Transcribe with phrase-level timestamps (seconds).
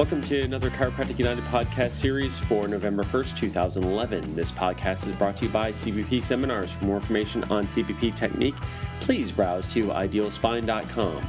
[0.00, 4.34] Welcome to another Chiropractic United podcast series for November 1st, 2011.
[4.34, 6.72] This podcast is brought to you by CBP Seminars.
[6.72, 8.54] For more information on CBP technique,
[9.00, 11.22] please browse to idealspine.com.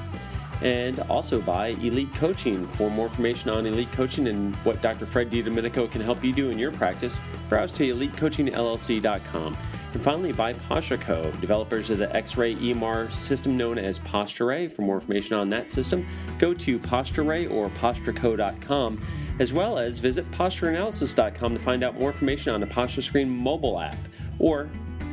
[0.62, 2.66] And also by Elite Coaching.
[2.78, 5.06] For more information on Elite Coaching and what Dr.
[5.06, 7.20] Fred DiDomenico can help you do in your practice,
[7.50, 9.58] browse to elitecoachingllc.com.
[9.94, 14.72] And finally, by PostureCo, developers of the X-Ray EMR system known as PostureRay.
[14.72, 16.08] For more information on that system,
[16.40, 19.06] go to PostureRay or PostureCo.com,
[19.40, 23.80] as well as visit PostureAnalysis.com to find out more information on the Posture Screen mobile
[23.80, 23.98] app.
[24.40, 24.70] Or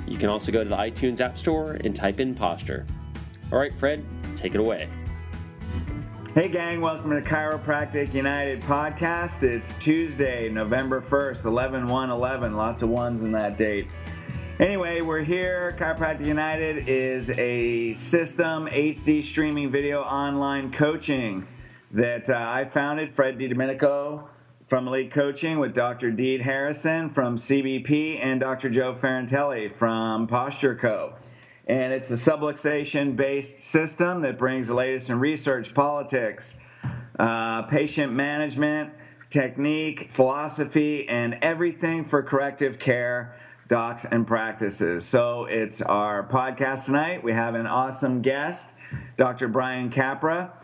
[0.07, 2.87] you can also go to the iTunes App Store and type in Posture.
[3.51, 4.05] All right, Fred,
[4.37, 4.89] take it away.
[6.35, 9.43] Hey, gang, welcome to Chiropractic United podcast.
[9.43, 12.55] It's Tuesday, November 1st, 11 1 11.
[12.55, 13.89] Lots of ones in that date.
[14.61, 15.77] Anyway, we're here.
[15.79, 21.47] Chiropractic United is a system HD streaming video online coaching
[21.93, 24.25] that uh, I founded, Fred DiDomenico
[24.67, 26.11] from Elite Coaching with Dr.
[26.11, 28.69] Deed Harrison from CBP and Dr.
[28.69, 31.15] Joe Ferrantelli from Posture Co.
[31.69, 36.59] And it's a subluxation based system that brings the latest in research, politics,
[37.17, 38.91] uh, patient management,
[39.31, 43.37] technique, philosophy, and everything for corrective care
[43.69, 45.05] docs and practices.
[45.05, 47.23] So it's our podcast tonight.
[47.23, 48.71] We have an awesome guest,
[49.19, 49.47] Dr.
[49.47, 50.55] Brian Capra,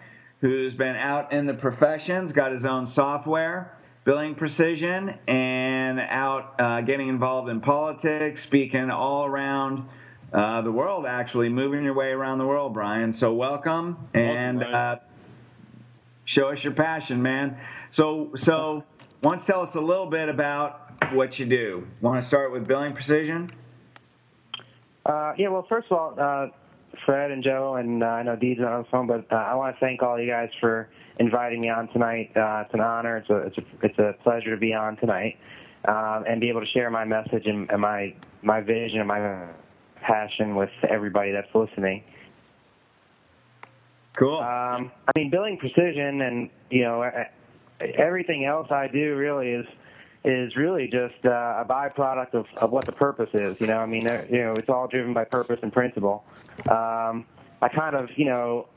[0.41, 6.81] who's been out in the professions, got his own software, billing precision, and out uh,
[6.81, 9.87] getting involved in politics, speaking all around.
[10.33, 13.13] Uh, the world, actually, moving your way around the world, Brian.
[13.13, 14.97] So, welcome, and welcome, uh,
[16.25, 17.57] show us your passion, man.
[17.91, 18.83] So, so,
[19.23, 21.87] you tell us a little bit about what you do.
[22.01, 23.53] Want to start with billing precision?
[25.07, 26.49] Uh, yeah, well, first of all, uh,
[27.05, 29.77] Fred and Joe, and uh, I know Deed's on the phone, but uh, I want
[29.77, 30.89] to thank all you guys for
[31.19, 32.31] inviting me on tonight.
[32.37, 33.19] Uh, it's an honor.
[33.19, 35.37] It's a, it's a, it's a pleasure to be on tonight
[35.87, 39.49] um, and be able to share my message and, and my my vision and my
[40.01, 42.03] passion with everybody that's listening.
[44.17, 44.39] Cool.
[44.39, 47.11] Um, I mean, billing precision and you know
[47.81, 49.67] everything else I do really is
[50.25, 51.29] is really just uh,
[51.63, 53.57] a byproduct of, of what the purpose is.
[53.61, 56.25] You know, I mean, you know, it's all driven by purpose and principle.
[56.69, 57.27] Um,
[57.61, 58.69] I kind of, you know,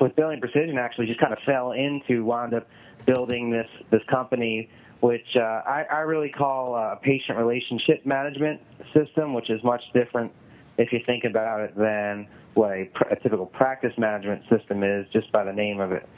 [0.00, 2.66] with Billing Precision, actually, just kind of fell into wound up
[3.06, 4.68] building this this company,
[5.00, 8.60] which uh, I, I really call a patient relationship management
[8.92, 10.32] system, which is much different
[10.76, 15.30] if you think about it than what a, a typical practice management system is, just
[15.32, 16.08] by the name of it.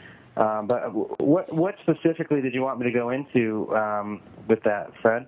[0.41, 4.91] Um, but what what specifically did you want me to go into um, with that,
[5.03, 5.27] Fred?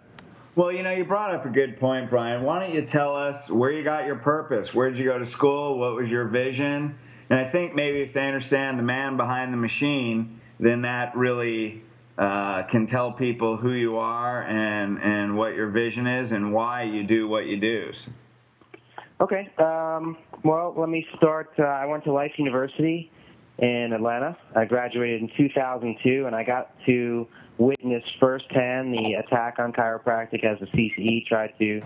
[0.56, 2.43] Well, you know, you brought up a good point, Brian.
[2.43, 4.75] Why don't you tell us where you got your purpose?
[4.75, 5.78] Where did you go to school?
[5.78, 6.99] What was your vision?
[7.28, 11.83] And I think maybe if they understand the man behind the machine, then that really
[12.17, 16.84] uh, can tell people who you are and and what your vision is and why
[16.84, 17.93] you do what you do.
[19.21, 19.50] Okay.
[19.59, 21.50] Um, well, let me start.
[21.59, 23.11] Uh, I went to Life University
[23.59, 24.37] in Atlanta.
[24.57, 27.27] I graduated in 2002, and I got to
[27.59, 31.83] witness firsthand the attack on chiropractic as the CCE tried to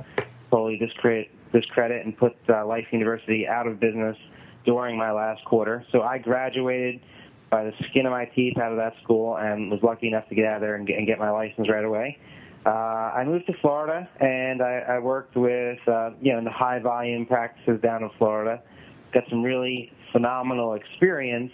[0.50, 4.16] fully discredit, discredit and put uh, Life University out of business
[4.64, 5.84] during my last quarter.
[5.92, 7.00] So I graduated
[7.50, 10.34] by the skin of my teeth out of that school and was lucky enough to
[10.34, 12.18] get out of there and get, and get my license right away.
[12.64, 12.68] Uh,
[13.14, 16.80] I moved to Florida and I, I worked with, uh, you know, in the high
[16.80, 18.60] volume practices down in Florida.
[19.14, 21.52] Got some really phenomenal experience.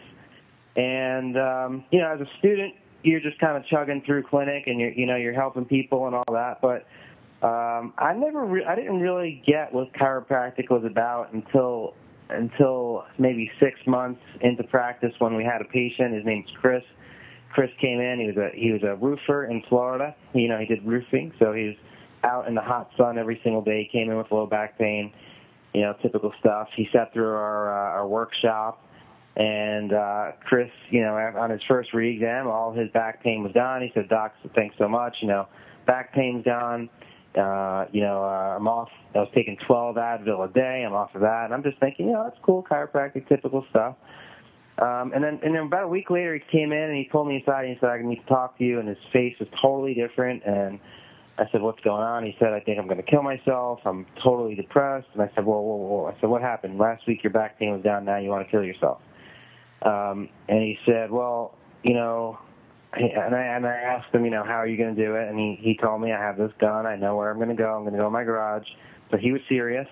[0.76, 4.80] And um, you know, as a student, you're just kind of chugging through clinic, and
[4.80, 6.60] you're you know you're helping people and all that.
[6.62, 6.86] But
[7.46, 11.94] um, I never, re- I didn't really get what chiropractic was about until
[12.30, 16.14] until maybe six months into practice when we had a patient.
[16.14, 16.84] His name's Chris.
[17.52, 18.20] Chris came in.
[18.20, 20.14] He was a he was a roofer in Florida.
[20.32, 21.76] You know, he did roofing, so he was
[22.24, 23.88] out in the hot sun every single day.
[23.90, 25.12] He came in with low back pain
[25.74, 26.68] you know, typical stuff.
[26.76, 28.84] He sat through our uh, our workshop,
[29.36, 33.82] and uh, Chris, you know, on his first re-exam, all his back pain was gone.
[33.82, 35.16] He said, "Doc, thanks so much.
[35.20, 35.48] You know,
[35.86, 36.90] back pain's gone.
[37.34, 38.90] Uh, you know, uh, I'm off.
[39.14, 40.84] I was taking 12 Advil a day.
[40.86, 43.96] I'm off of that, and I'm just thinking, you know, that's cool, chiropractic, typical stuff."
[44.78, 47.28] Um, and then, and then about a week later, he came in and he pulled
[47.28, 49.48] me aside and he said, "I need to talk to you." And his face was
[49.62, 50.78] totally different, and
[51.42, 53.80] I said, "What's going on?" He said, "I think I'm going to kill myself.
[53.84, 56.78] I'm totally depressed." And I said, "Whoa, whoa, whoa!" I said, "What happened?
[56.78, 58.04] Last week your back pain was down.
[58.04, 59.00] Now you want to kill yourself?"
[59.82, 62.38] Um, and he said, "Well, you know,"
[62.92, 65.28] and I and I asked him, "You know, how are you going to do it?"
[65.28, 66.86] And he he told me, "I have this gun.
[66.86, 67.74] I know where I'm going to go.
[67.74, 68.66] I'm going to go in my garage."
[69.10, 69.88] So he was serious.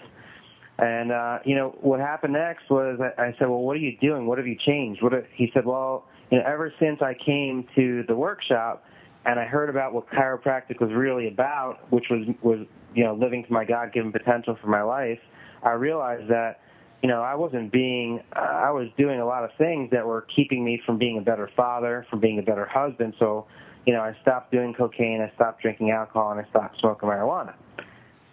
[0.78, 3.96] And uh, you know what happened next was I, I said, "Well, what are you
[3.98, 4.26] doing?
[4.26, 7.66] What have you changed?" What have, he said, "Well, you know, ever since I came
[7.74, 8.84] to the workshop
[9.24, 13.44] and I heard about what chiropractic was really about, which was was you know living
[13.44, 15.20] to my God-given potential for my life,
[15.62, 16.60] I realized that."
[17.02, 20.26] you know, I wasn't being, uh, I was doing a lot of things that were
[20.36, 23.14] keeping me from being a better father, from being a better husband.
[23.18, 23.46] So,
[23.86, 27.54] you know, I stopped doing cocaine, I stopped drinking alcohol, and I stopped smoking marijuana.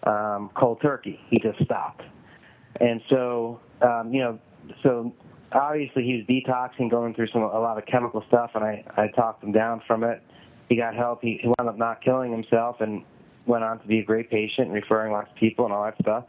[0.03, 2.03] Um, cold turkey, he just stopped.
[2.81, 4.39] And so, um, you know,
[4.83, 5.13] so
[5.51, 9.07] obviously he was detoxing, going through some a lot of chemical stuff, and I I
[9.07, 10.21] talked him down from it.
[10.69, 11.21] He got help.
[11.21, 13.03] He, he wound up not killing himself, and
[13.45, 16.25] went on to be a great patient, referring lots of people and all that stuff.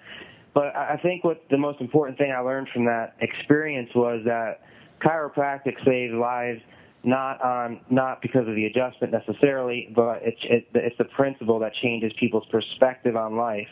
[0.55, 4.61] But I think what the most important thing I learned from that experience was that
[5.00, 6.61] chiropractic saves lives
[7.05, 11.73] not on not because of the adjustment necessarily, but it's it, it's the principle that
[11.81, 13.69] changes people's perspective on life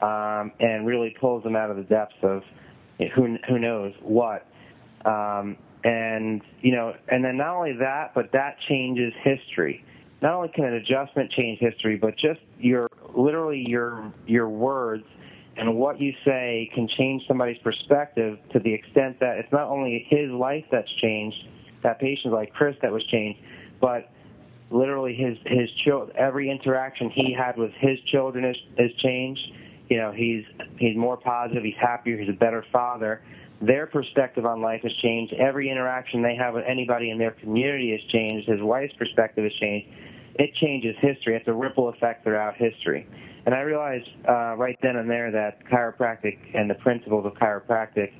[0.00, 2.42] um, and really pulls them out of the depths of
[3.14, 4.46] who who knows what.
[5.04, 9.84] Um, and you know, and then not only that, but that changes history.
[10.22, 15.04] Not only can an adjustment change history, but just your literally your your words
[15.56, 20.06] and what you say can change somebody's perspective to the extent that it's not only
[20.08, 21.36] his life that's changed,
[21.82, 23.38] that patient like Chris that was changed,
[23.80, 24.10] but
[24.70, 29.42] literally his his child every interaction he had with his children is, is changed.
[29.90, 30.44] You know, he's
[30.78, 33.22] he's more positive, he's happier, he's a better father.
[33.62, 35.32] Their perspective on life has changed.
[35.34, 38.48] Every interaction they have with anybody in their community has changed.
[38.48, 39.88] His wife's perspective has changed.
[40.34, 41.36] It changes history.
[41.36, 43.06] It's a ripple effect throughout history.
[43.46, 48.12] And I realized uh, right then and there that chiropractic and the principles of chiropractic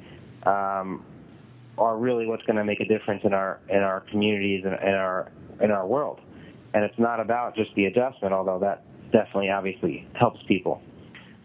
[0.47, 1.05] um,
[1.77, 4.95] are really what's going to make a difference in our in our communities and in
[4.95, 6.21] our in our world.
[6.75, 10.81] And it's not about just the adjustment, although that definitely obviously helps people.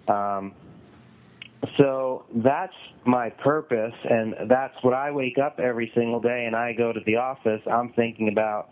[0.07, 0.53] Um,
[1.77, 2.73] so that's
[3.05, 6.99] my purpose, and that's what I wake up every single day, and I go to
[7.05, 7.61] the office.
[7.71, 8.69] I'm thinking about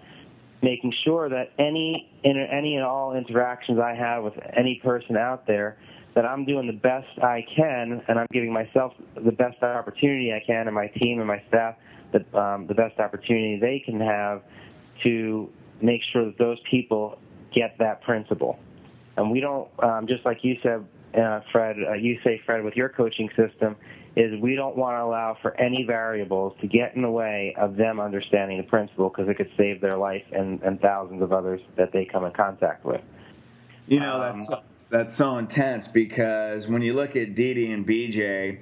[0.61, 5.77] making sure that any any and all interactions I have with any person out there
[6.15, 8.93] that I'm doing the best I can and I'm giving myself
[9.23, 11.75] the best opportunity I can and my team and my staff
[12.13, 14.41] the um, the best opportunity they can have
[15.03, 15.49] to
[15.81, 17.19] make sure that those people
[17.53, 18.57] get that principle.
[19.17, 20.85] And we don't um, just like you said,
[21.17, 21.77] uh, Fred.
[21.77, 23.75] Uh, you say Fred with your coaching system
[24.15, 27.75] is we don't want to allow for any variables to get in the way of
[27.75, 31.59] them understanding the principle because it could save their life and, and thousands of others
[31.75, 33.01] that they come in contact with.
[33.87, 34.59] You know, that's um,
[34.89, 37.71] that's so intense because when you look at D.D.
[37.71, 38.59] and BJ,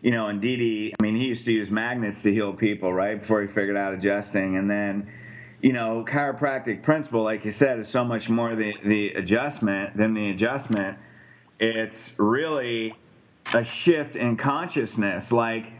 [0.00, 3.20] you know, and D.D., I mean, he used to use magnets to heal people, right?
[3.20, 5.10] Before he figured out adjusting, and then,
[5.60, 10.14] you know, chiropractic principle, like you said, is so much more the the adjustment than
[10.14, 10.98] the adjustment.
[11.58, 12.94] It's really
[13.54, 15.32] a shift in consciousness.
[15.32, 15.72] Like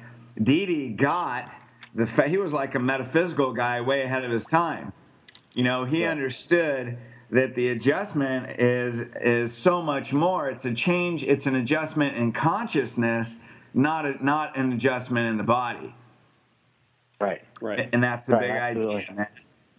[0.43, 0.91] D.D.
[0.91, 1.53] got
[1.95, 4.93] the fa- he was like a metaphysical guy way ahead of his time.
[5.55, 6.11] You know, he yeah.
[6.11, 6.99] understood
[7.31, 10.49] that the adjustment is is so much more.
[10.49, 11.25] It's a change.
[11.25, 13.37] It's an adjustment in consciousness,
[13.75, 15.95] not a, not an adjustment in the body.
[17.21, 17.43] Right.
[17.61, 17.89] Right.
[17.93, 18.95] And that's the right, big absolutely.
[19.09, 19.29] idea.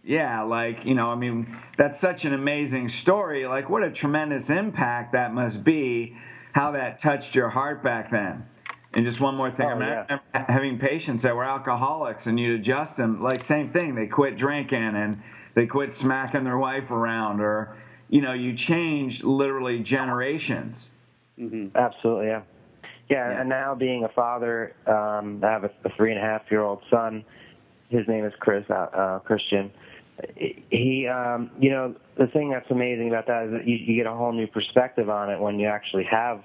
[0.08, 3.46] Yeah, like you know, I mean, that's such an amazing story.
[3.46, 6.16] Like, what a tremendous impact that must be
[6.54, 8.46] how that touched your heart back then.
[8.94, 10.20] And just one more thing, oh, I'm yeah.
[10.34, 13.96] having patients that were alcoholics, and you'd adjust them like same thing.
[13.96, 15.22] They quit drinking and
[15.56, 17.76] they quit smacking their wife around, or
[18.10, 20.92] you know, you changed literally generations.
[21.38, 21.76] Mm-hmm.
[21.76, 22.44] Absolutely, yeah.
[23.10, 23.30] yeah.
[23.30, 23.42] yeah.
[23.42, 26.62] and now being a father, um, I have a, a three and a half year
[26.62, 27.26] old son.
[27.90, 29.70] His name is Chris uh, uh, Christian
[30.36, 34.08] he um you know the thing that's amazing about that is that you, you get
[34.12, 36.42] a whole new perspective on it when you actually have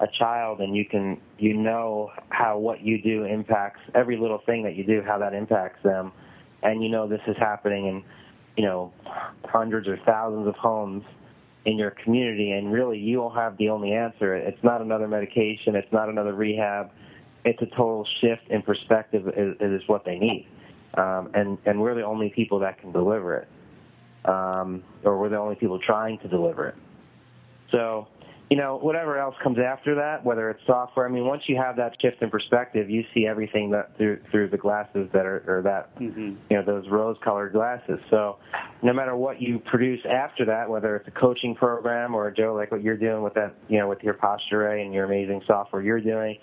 [0.00, 4.62] a child and you can you know how what you do impacts every little thing
[4.62, 6.12] that you do how that impacts them.
[6.62, 8.02] And you know this is happening in
[8.56, 8.92] you know
[9.44, 11.04] hundreds or thousands of homes
[11.66, 14.34] in your community and really you don't have the only answer.
[14.34, 15.76] It's not another medication.
[15.76, 16.90] It's not another rehab.
[17.44, 20.46] It's a total shift in perspective is, is what they need
[20.94, 23.48] um, and and we're the only people that can deliver it,
[24.24, 26.74] um, or we're the only people trying to deliver it.
[27.70, 28.08] So,
[28.50, 31.06] you know, whatever else comes after that, whether it's software.
[31.06, 34.48] I mean, once you have that shift in perspective, you see everything that through through
[34.48, 36.34] the glasses that are or that mm-hmm.
[36.50, 38.00] you know those rose-colored glasses.
[38.10, 38.38] So,
[38.82, 42.72] no matter what you produce after that, whether it's a coaching program or Joe, like
[42.72, 46.00] what you're doing with that, you know, with your posture and your amazing software you're
[46.00, 46.36] doing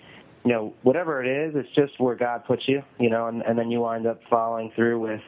[0.48, 3.60] you know, whatever it is, it's just where God puts you, you know, and, and
[3.60, 5.20] then you wind up following through with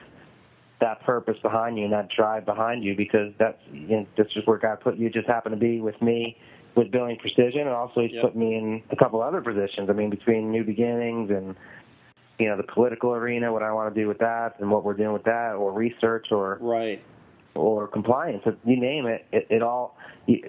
[0.80, 4.48] that purpose behind you and that drive behind you because that's you know, that's just
[4.48, 5.10] where God put you.
[5.10, 6.38] Just happened to be with me
[6.78, 8.24] with Billing Precision, and also he's Yep.
[8.24, 9.90] put me in a couple other positions.
[9.90, 11.54] I mean, between New Beginnings and
[12.40, 14.94] you know the political arena, what I want to do with that, and what we're
[14.94, 17.02] doing with that, or research, or Right.
[17.56, 18.44] or compliance.
[18.64, 19.98] You name it, it, it all.
[20.28, 20.46] The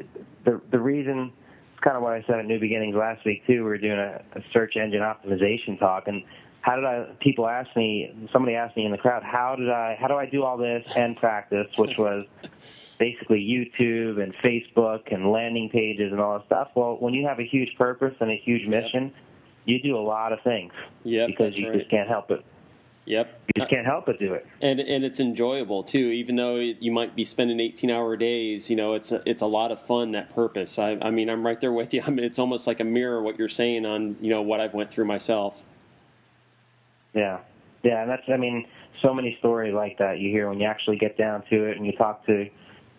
[0.70, 1.32] the reason
[1.80, 3.54] it's kind of what I said at New Beginnings last week too.
[3.64, 6.22] We were doing a, a search engine optimization talk, and
[6.60, 7.06] how did I?
[7.20, 8.28] People asked me.
[8.32, 9.96] Somebody asked me in the crowd, how did I?
[9.98, 11.68] How do I do all this and practice?
[11.76, 12.26] Which was
[12.98, 16.68] basically YouTube and Facebook and landing pages and all that stuff.
[16.74, 19.14] Well, when you have a huge purpose and a huge mission,
[19.64, 20.72] you do a lot of things
[21.04, 21.28] Yep.
[21.28, 21.78] because you right.
[21.78, 22.44] just can't help it.
[23.10, 23.40] Yep.
[23.56, 24.46] You just can't help but do it.
[24.62, 28.76] and and it's enjoyable too even though you might be spending 18 hour days you
[28.76, 31.60] know it's a, it's a lot of fun that purpose I, I mean i'm right
[31.60, 34.30] there with you I mean, it's almost like a mirror what you're saying on you
[34.30, 35.62] know what i've went through myself
[37.14, 37.40] Yeah,
[37.82, 38.66] yeah, and that's I mean,
[39.02, 41.84] so many stories like that you hear when you actually get down to it and
[41.84, 42.48] you talk to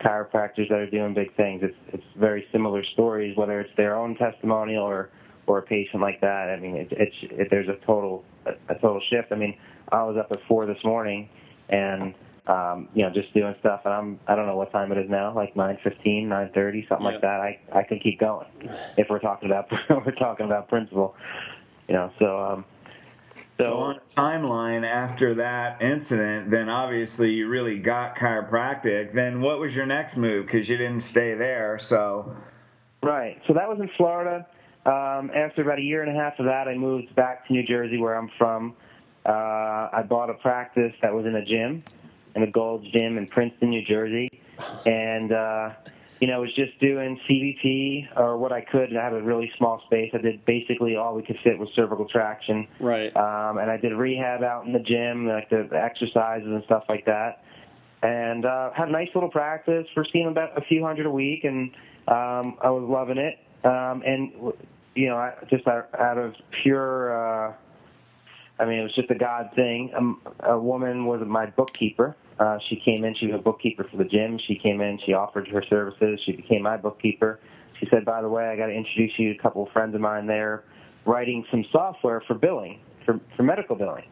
[0.02, 1.62] chiropractors that are doing big things.
[1.64, 5.10] It's it's very similar stories, whether it's their own testimonial or
[5.48, 6.50] or a patient like that.
[6.50, 9.32] I mean, it, it's it, there's a total a, a total shift.
[9.32, 9.56] I mean,
[9.92, 11.30] I was up at four this morning
[11.70, 12.14] and.
[12.48, 15.08] Um, you know, just doing stuff, and I'm I don't know what time it is
[15.08, 17.12] now, like nine fifteen, nine thirty, something Yeah.
[17.14, 17.40] like that.
[17.40, 18.48] I I can keep going
[18.98, 21.16] if we're talking about we're talking about principle,
[21.88, 22.12] you know.
[22.18, 22.66] So um,
[23.60, 29.14] So on a timeline after that incident, then obviously you really got chiropractic.
[29.14, 30.48] Then what was your next move?
[30.48, 31.78] Because you didn't stay there.
[31.80, 32.36] So
[33.04, 33.40] Right.
[33.48, 34.48] So that was in Florida.
[34.88, 37.64] Um, after about a year and a half of that, I moved back to New
[37.68, 38.74] Jersey, where I'm from.
[39.26, 41.84] Uh, I bought a practice that was in a gym,
[42.36, 44.30] in a Gold's Gym in Princeton, New Jersey,
[44.86, 45.70] and uh,
[46.22, 48.90] you know, was just doing CBP or what I could.
[48.90, 50.12] And I had a really small space.
[50.14, 52.68] I did basically all we could fit was cervical traction.
[52.80, 56.84] right Um, and I did rehab out in the gym, like the, exercises and stuff
[56.88, 57.44] like that.
[58.04, 59.88] And uh, had a nice little practice.
[59.96, 61.72] We're seeing about a few hundred a week, and
[62.08, 63.40] um, I was loving it.
[63.64, 64.54] Um, and
[64.96, 67.54] you know, I, just out, out of pure, uh,
[68.62, 69.92] I mean, it was just a God thing.
[69.98, 72.16] Um, a woman was my bookkeeper.
[72.40, 73.16] Uh, she came in.
[73.16, 74.40] She was a bookkeeper for the gym.
[74.48, 75.00] She came in.
[75.04, 76.20] She offered her services.
[76.26, 77.40] She became my bookkeeper.
[77.80, 79.96] She said, "By the way, I got to introduce you to a couple of friends
[79.96, 80.28] of mine.
[80.28, 80.64] They're
[81.06, 84.06] writing some software for billing, for for medical billing."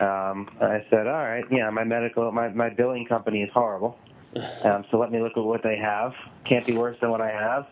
[0.00, 3.98] Um, I said, "All right, yeah, my medical, my my billing company is horrible.
[4.62, 6.12] Um, so let me look at what they have.
[6.48, 7.66] Can't be worse than what I have."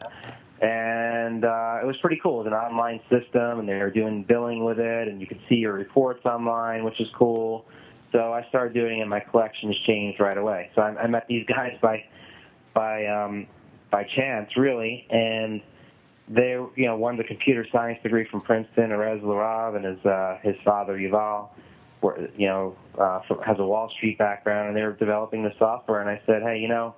[0.61, 2.41] And uh, it was pretty cool.
[2.41, 5.41] It was an online system, and they were doing billing with it, and you could
[5.49, 7.67] see your reports online, which is cool.
[8.13, 10.71] So I started doing it, and my collections changed right away.
[10.75, 12.05] So I, I met these guys by
[12.73, 13.47] by um,
[13.91, 15.61] by chance, really, and
[16.29, 20.39] they, you know, one the computer science degree from Princeton, Erez Larov, and his uh,
[20.43, 21.51] his father Yuval,
[22.37, 26.01] you know, uh, has a Wall Street background, and they were developing the software.
[26.01, 26.95] And I said, hey, you know,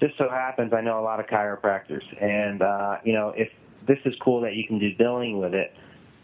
[0.00, 3.48] just so happens I know a lot of chiropractors, and uh, you know, if
[3.86, 5.72] this is cool that you can do billing with it,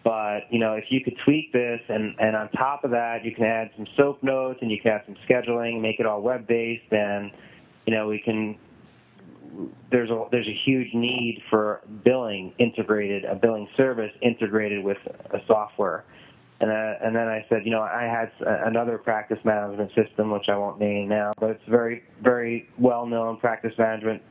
[0.02, 3.34] but you know, if you could tweak this, and and on top of that, you
[3.34, 6.46] can add some soap notes, and you can add some scheduling, make it all web
[6.46, 7.30] based, and
[7.86, 8.58] you know, we can
[9.90, 14.98] there's a there's a huge need for billing integrated a billing service integrated with
[15.32, 16.04] a software
[16.60, 18.30] and uh, and then I said you know I had
[18.66, 23.38] another practice management system which I won't name now but it's very very well known
[23.38, 24.22] practice management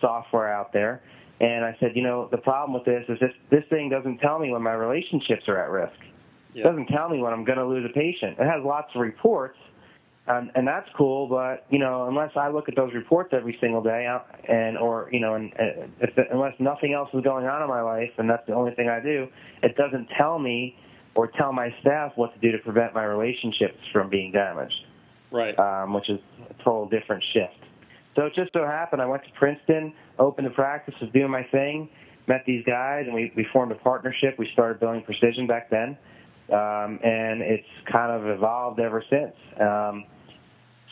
[0.00, 1.02] software out there.
[1.40, 4.38] And I said you know the problem with this is this this thing doesn't tell
[4.38, 5.98] me when my relationships are at risk.
[6.54, 8.36] It doesn't tell me when I'm going to lose a patient.
[8.40, 9.56] It has lots of reports
[10.28, 11.26] um, and that's cool.
[11.26, 14.06] But you know, unless I look at those reports every single day,
[14.48, 17.80] and or you know, and uh, if unless nothing else is going on in my
[17.80, 19.28] life, and that's the only thing I do,
[19.62, 20.76] it doesn't tell me
[21.18, 24.86] or tell my staff what to do to prevent my relationships from being damaged,
[25.32, 27.58] right um, which is a total different shift.
[28.14, 31.42] So it just so happened I went to Princeton, opened a practice, was doing my
[31.50, 31.88] thing,
[32.28, 34.36] met these guys, and we, we formed a partnership.
[34.38, 35.98] We started billing precision back then,
[36.52, 39.34] um, and it's kind of evolved ever since.
[39.60, 40.04] Um,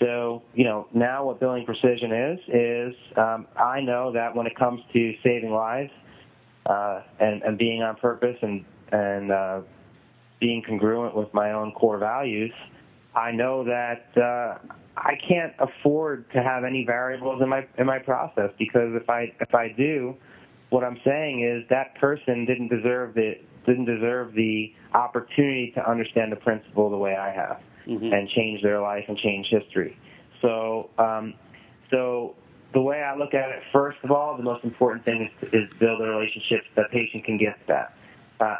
[0.00, 4.56] so, you know, now what billing precision is, is um, I know that when it
[4.58, 5.92] comes to saving lives
[6.66, 9.60] uh, and, and being on purpose and, and uh,
[10.40, 12.52] being congruent with my own core values,
[13.14, 14.58] I know that uh,
[14.96, 19.32] I can't afford to have any variables in my in my process because if I
[19.40, 20.14] if I do,
[20.70, 26.32] what I'm saying is that person didn't deserve the didn't deserve the opportunity to understand
[26.32, 28.12] the principle the way I have Mhm.
[28.12, 29.96] and change their life and change history.
[30.40, 31.34] So, um,
[31.90, 32.34] so
[32.72, 35.70] the way I look at it, first of all, the most important thing is, is
[35.78, 37.92] build a relationship that patient can get that.
[38.40, 38.56] Uh,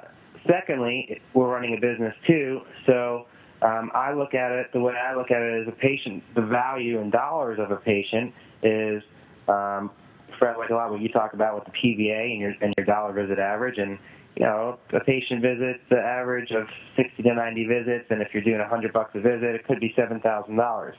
[0.49, 3.27] secondly, we're running a business too, so
[3.63, 6.23] um, I look at it the way I look at it as a patient.
[6.35, 9.03] The value in dollars of a patient is
[9.49, 9.91] um,
[10.39, 12.87] Fred, like a lot what you talk about with the PVA and your and your
[12.87, 13.99] dollar visit average, and
[14.37, 18.43] you know, a patient visits the average of 60 to 90 visits, and if you're
[18.43, 20.97] doing 100 bucks a visit, it could be seven thousand dollars.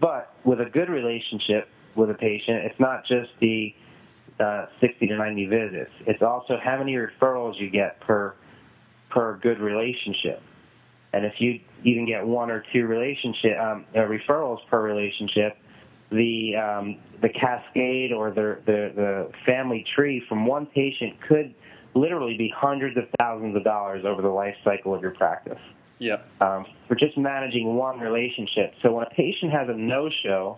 [0.00, 3.74] But with a good relationship with a patient, it's not just the
[4.40, 5.90] uh, 60 to 90 visits.
[6.06, 8.34] It's also how many referrals you get per
[9.10, 10.42] per good relationship.
[11.12, 15.56] And if you even get one or two relationship um, uh, referrals per relationship,
[16.10, 21.54] the um, the cascade or the, the the family tree from one patient could
[21.94, 25.58] literally be hundreds of thousands of dollars over the life cycle of your practice.
[25.98, 26.26] Yep.
[26.40, 28.72] Um, for just managing one relationship.
[28.82, 30.56] So when a patient has a no-show,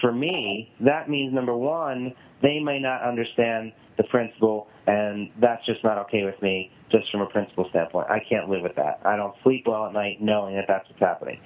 [0.00, 5.82] for me, that means number one, they may not understand the principle, and that's just
[5.84, 8.08] not okay with me, just from a principle standpoint.
[8.10, 9.00] I can't live with that.
[9.04, 11.40] I don't sleep well at night knowing that that's what's happening.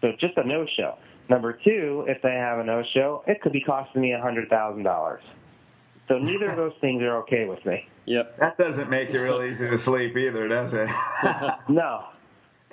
[0.00, 0.96] So just a no-show.
[1.28, 4.82] Number two, if they have a no-show, it could be costing me a hundred thousand
[4.82, 5.22] dollars.
[6.08, 7.86] So neither of those things are okay with me.
[8.06, 8.38] Yep.
[8.38, 10.88] That doesn't make it real easy to sleep either, does it?
[11.68, 12.06] No.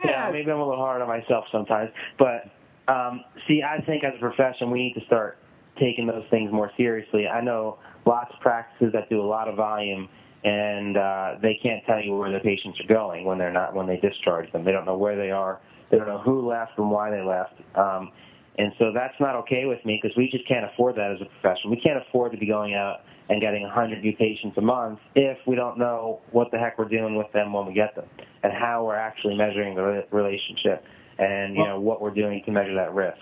[0.03, 0.33] Yeah, Yes.
[0.33, 1.91] maybe I'm a little hard on myself sometimes.
[2.17, 2.45] But
[2.91, 5.37] um, see, I think as a profession, we need to start
[5.79, 7.27] taking those things more seriously.
[7.27, 10.09] I know lots of practices that do a lot of volume,
[10.43, 13.87] and uh, they can't tell you where the patients are going when they're not when
[13.87, 14.63] they discharge them.
[14.63, 15.59] They don't know where they are.
[15.91, 17.53] They don't know who left and why they left.
[17.75, 18.11] Um,
[18.57, 21.25] and so that's not okay with me because we just can't afford that as a
[21.25, 21.71] profession.
[21.71, 25.37] We can't afford to be going out and getting 100 new patients a month if
[25.47, 28.05] we don't know what the heck we're doing with them when we get them
[28.43, 30.83] and how we're actually measuring the relationship
[31.19, 33.19] and you know what we're doing to measure that risk.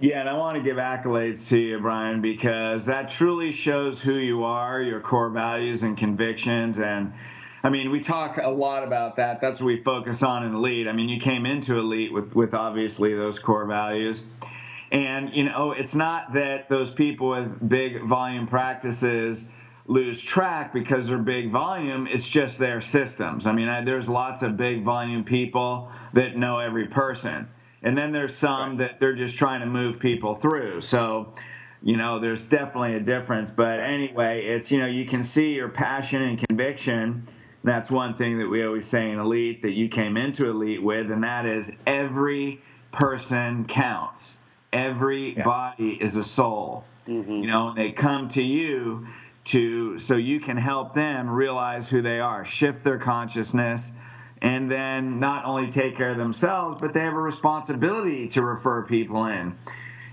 [0.00, 4.14] Yeah, and I want to give accolades to you, Brian, because that truly shows who
[4.14, 6.80] you are, your core values and convictions.
[6.80, 7.12] And
[7.62, 9.40] I mean, we talk a lot about that.
[9.40, 10.88] That's what we focus on in Elite.
[10.88, 14.26] I mean, you came into Elite with, with obviously those core values.
[14.90, 19.48] And, you know, it's not that those people with big volume practices
[19.86, 22.08] lose track because they're big volume.
[22.08, 23.46] It's just their systems.
[23.46, 27.48] I mean, I, there's lots of big volume people that know every person.
[27.84, 30.80] And then there's some that they're just trying to move people through.
[30.80, 31.34] So,
[31.82, 33.50] you know, there's definitely a difference.
[33.50, 37.28] But anyway, it's, you know, you can see your passion and conviction.
[37.62, 41.10] That's one thing that we always say in Elite that you came into Elite with,
[41.10, 44.38] and that is every person counts.
[44.72, 45.44] Every Yeah.
[45.44, 46.84] body is a soul.
[47.06, 47.30] Mm-hmm.
[47.30, 49.06] You know, and they come to you
[49.44, 53.92] to so you can help them realize who they are, shift their consciousness,
[54.44, 58.82] and then not only take care of themselves, but they have a responsibility to refer
[58.82, 59.56] people in.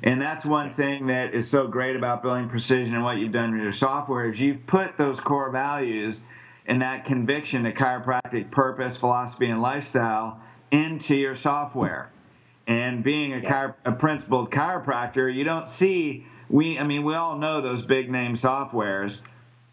[0.02, 3.52] And that's one thing that is so great about billing precision and what you've done
[3.52, 6.24] with your software is you've put those core values
[6.66, 10.40] and that conviction to chiropractic purpose, philosophy, and lifestyle
[10.72, 12.10] into your software.
[12.66, 16.80] And being a, chiro- a principled chiropractor, you don't see we.
[16.80, 19.24] I mean, we all know those big name softwares,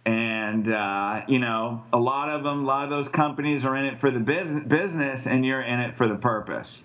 [0.09, 2.65] and uh, you know a lot of them.
[2.65, 5.95] A lot of those companies are in it for the business, and you're in it
[5.95, 6.83] for the purpose.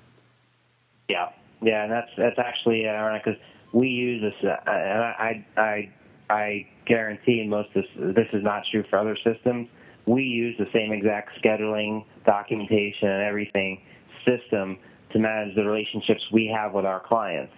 [1.07, 1.29] Yeah,
[1.61, 3.39] yeah, and that's that's actually ironic because
[3.71, 5.91] we use this, uh, and I, I
[6.29, 9.69] I guarantee most of this this is not true for other systems.
[10.05, 13.81] We use the same exact scheduling, documentation, and everything
[14.25, 14.77] system
[15.13, 17.53] to manage the relationships we have with our clients.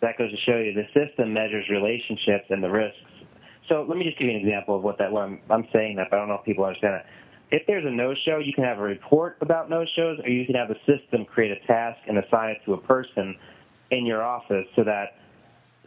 [0.00, 2.98] That goes to show you the system measures relationships and the risks.
[3.68, 5.10] So let me just give you an example of what that.
[5.10, 7.06] What I'm, I'm saying that, but I don't know if people understand it.
[7.50, 10.70] If there's a no-show, you can have a report about no-shows, or you can have
[10.70, 13.36] a system create a task and assign it to a person
[13.92, 15.14] in your office, so that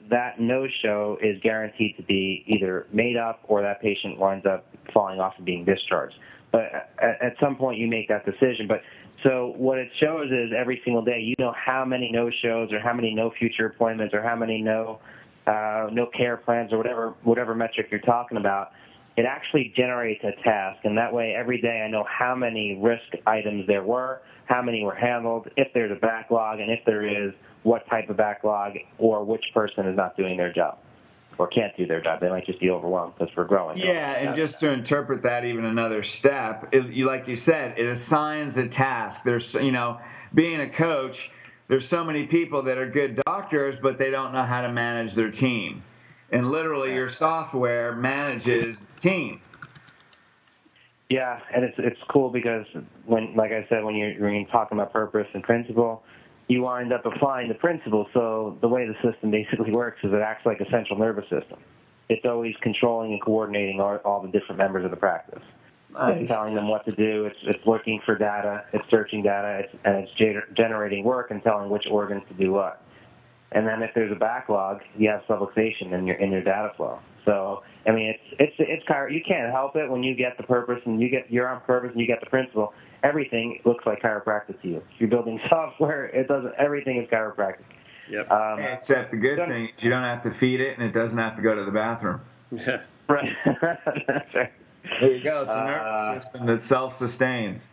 [0.10, 5.20] that no-show is guaranteed to be either made up or that patient winds up falling
[5.20, 6.16] off and being discharged.
[6.52, 8.68] But at, some point, you make that decision.
[8.68, 8.82] But
[9.24, 12.94] so what it shows is every single day, you know how many no-shows or how
[12.94, 15.00] many no future appointments or how many no
[15.50, 18.72] uh, no care plans or whatever whatever metric you're talking about.
[19.18, 23.22] It actually generates a task, and that way every day I know how many risk
[23.28, 27.34] items there were, how many were handled, if there's a backlog, and if there is,
[27.64, 30.78] what type of backlog, or which person is not doing their job
[31.40, 32.20] or can't do their job.
[32.20, 33.78] They might just be overwhelmed because we're growing.
[33.78, 38.58] Yeah, and just to interpret that even another step, you like you said, it assigns
[38.58, 39.24] a task.
[39.24, 40.00] There's you know,
[40.34, 41.32] being a coach,
[41.70, 45.14] there's so many people that are good doctors, but they don't know how to manage
[45.14, 45.84] their team.
[46.32, 49.42] And literally, your software manages the team.
[51.10, 52.66] Yeah, and it's it's cool because
[53.06, 56.04] when, like I said, when you're when you're talking about purpose and principle,
[56.48, 58.08] you wind up applying the principle.
[58.14, 61.60] So the way the system basically works is it acts like a central nervous system.
[62.10, 65.44] It's always controlling and coordinating all, all the different members of the practice.
[65.98, 67.26] It's telling them what to do.
[67.26, 68.64] It's it's looking for data.
[68.74, 69.62] It's searching data.
[69.64, 72.82] It's, and it's gener- generating work and telling which organs to do what.
[73.52, 77.00] And then if there's a backlog, you have subluxation in your in your data flow.
[77.26, 80.44] So I mean, it's it's it's chiro- you can't help it when you get the
[80.44, 82.74] purpose and you get you're on purpose and you get the principle.
[83.04, 84.78] Everything looks like chiropractic to you.
[84.78, 86.54] If you're building software, it doesn't.
[86.60, 87.64] Everything is chiropractic.
[88.12, 88.30] Yep.
[88.32, 90.94] Um, Except the good Don't- thing is you don't have to feed it and it
[90.94, 92.22] doesn't have to go to the bathroom.
[92.52, 92.82] Yeah.
[93.08, 93.30] right.
[94.08, 94.52] That's right.
[95.02, 95.44] There you go.
[95.44, 97.68] It's a nervous Uh, system that self-sustains.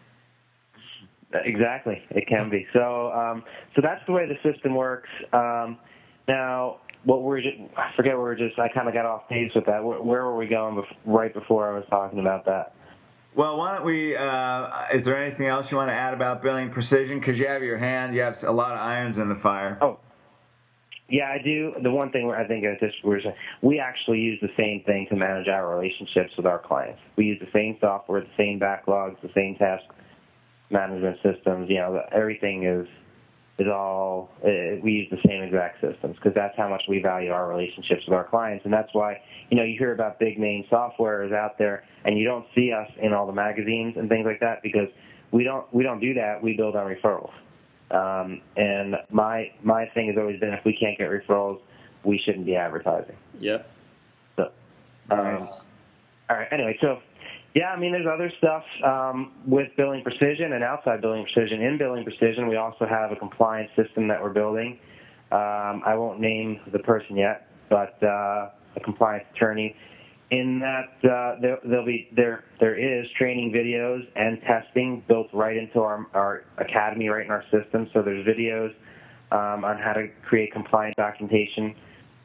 [1.33, 2.67] Exactly, it can be.
[2.73, 3.43] So, um,
[3.75, 5.09] so that's the way the system works.
[5.33, 5.77] Um,
[6.29, 8.59] now, what we're just, I forget where we're just.
[8.59, 9.83] I kind of got off pace with that.
[9.83, 12.75] Where, where were we going bef- right before I was talking about that?
[13.35, 14.17] Well, why don't we?
[14.17, 17.19] Uh, is there anything else you want to add about billing precision?
[17.19, 19.79] Because you have your hand, you have a lot of irons in the fire.
[19.83, 19.99] Oh,
[21.09, 21.73] yeah, I do.
[21.83, 23.21] The one thing I think I just we're
[23.63, 27.01] we actually use the same thing to manage our relationships with our clients.
[27.17, 29.85] We use the same software, the same backlogs, the same task
[30.71, 31.71] management systems.
[31.71, 32.89] You know, everything is
[33.59, 37.31] is all uh, we use the same exact systems because that's how much we value
[37.31, 40.65] our relationships with our clients, and that's why you know you hear about big name
[40.73, 44.41] softwares out there, and you don't see us in all the magazines and things like
[44.41, 44.89] that because
[45.31, 46.43] we don't we don't do that.
[46.43, 47.31] We build on referrals.
[47.91, 51.61] Um, and my my thing has always been if we can't get referrals,
[52.05, 53.17] we shouldn't be advertising.
[53.41, 53.71] Yep.
[54.37, 54.51] So,
[55.11, 55.67] um, Nice.
[56.29, 56.49] all right.
[56.51, 56.99] Anyway, so
[57.55, 61.63] yeah, I mean, there's other stuff um, with billing precision and outside billing precision.
[61.63, 64.79] In billing precision, we also have a compliance system that we're building.
[65.33, 69.75] Um, I won't name the person yet, but uh, a compliance attorney.
[70.31, 75.57] In that, uh, there, there'll be there there is training videos and testing built right
[75.57, 77.89] into our our academy, right in our system.
[77.95, 78.71] So there's videos
[79.31, 81.77] um, on how to create compliant documentation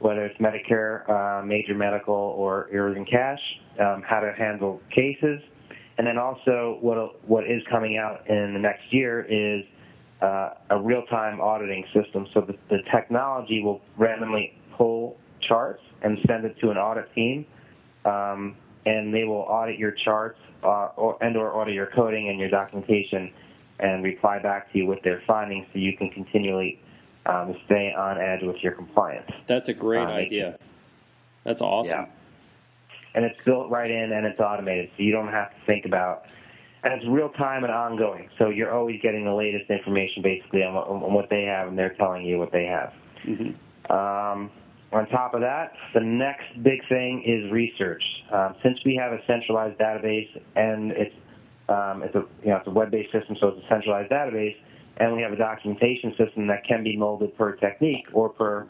[0.02, 3.40] whether it's Medicare, uh, major medical, or Irrigan Cash,
[3.80, 5.40] um, how to handle cases,
[5.98, 9.64] and then also what what is coming out in the next year is
[10.22, 12.28] uh, a real-time auditing system.
[12.34, 17.46] So the, the technology will randomly pull charts and send it to an audit team,
[18.06, 22.40] um, and they will audit your charts uh, or, and or audit your coding and
[22.40, 23.32] your documentation,
[23.80, 26.80] and reply back to you with their findings, so you can continually
[27.26, 29.30] um, stay on edge with your compliance.
[29.48, 30.58] That's a great Um, idea.
[31.44, 32.02] That's awesome.
[32.02, 32.06] Yeah.
[33.14, 36.26] And it's built right in and it's automated, so you don't have to think about.
[36.84, 40.74] And it's real time and ongoing, so you're always getting the latest information basically on
[40.74, 42.94] what, on what they have, and they're telling you what they have.
[43.24, 43.52] hmm
[43.92, 44.50] Um,
[44.92, 48.04] on top of that, the next big thing is research.
[48.32, 51.16] Um, since we have a centralized database and it's
[51.70, 54.56] um, it's a you know it's a web-based system, so it's a centralized database,
[54.98, 58.68] and we have a documentation system that can be molded per technique or per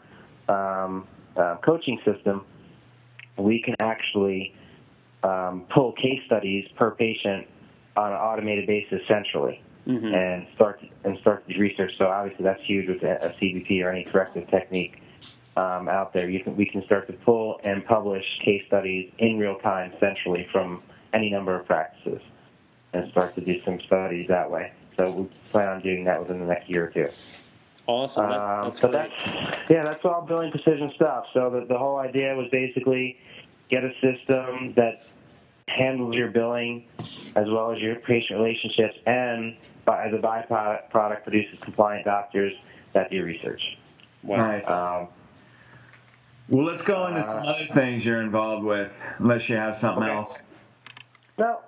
[0.48, 2.44] um, uh, coaching system.
[3.36, 4.54] We can actually
[5.24, 7.48] um, pull case studies per patient
[7.96, 11.90] on an automated basis centrally hmm and start and start the research.
[11.98, 15.01] So obviously that's huge with a, a CBP or any corrective technique
[15.56, 16.28] um, out there.
[16.28, 20.48] You can we can start to pull and publish case studies in real time centrally
[20.50, 22.20] from any number of practices
[22.92, 24.72] and start to do some studies that way.
[24.96, 27.08] So we plan on doing that within the next year or two.
[27.86, 28.28] Awesome.
[28.28, 29.10] That, Um, that's so great.
[29.18, 31.26] that's yeah, that's all billing precision stuff.
[31.32, 33.18] So the, the whole idea was basically
[33.70, 35.04] get a system that
[35.68, 36.84] handles your billing
[37.34, 42.52] as well as your patient relationships, and by, as a byproduct product produces compliant doctors
[42.92, 43.78] that do research.
[44.22, 44.36] Wow.
[44.36, 44.70] Nice.
[44.70, 45.08] Um,
[46.48, 50.12] Well, let's go into some other things you're involved with, unless you have something Okay.
[50.12, 50.42] else.
[51.36, 51.62] well,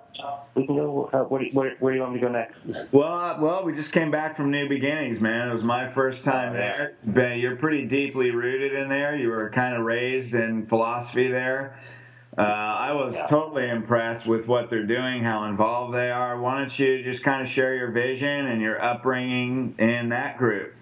[0.53, 1.09] we can go.
[1.11, 2.93] Uh, where, do you, where, where do you want me to go next?
[2.93, 5.49] Well, uh, well, we just came back from New Beginnings, man.
[5.49, 6.95] It was my first time Oh, there.
[7.03, 9.15] Ben, you're pretty deeply rooted in there.
[9.15, 11.77] You were kind of raised in philosophy there.
[12.37, 13.27] Uh, I was Yeah.
[13.27, 16.37] totally impressed with what they're doing, how involved they are.
[16.39, 20.73] Why don't you just kind of share your vision and your upbringing in that group?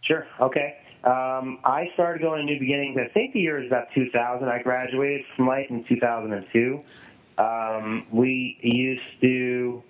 [0.00, 0.26] Sure.
[0.40, 0.78] Okay.
[1.04, 2.98] Um, I started going to New Beginnings.
[2.98, 4.48] I think the year is about 2000.
[4.48, 6.80] I graduated from life in 2002.
[7.38, 9.82] Um, we used to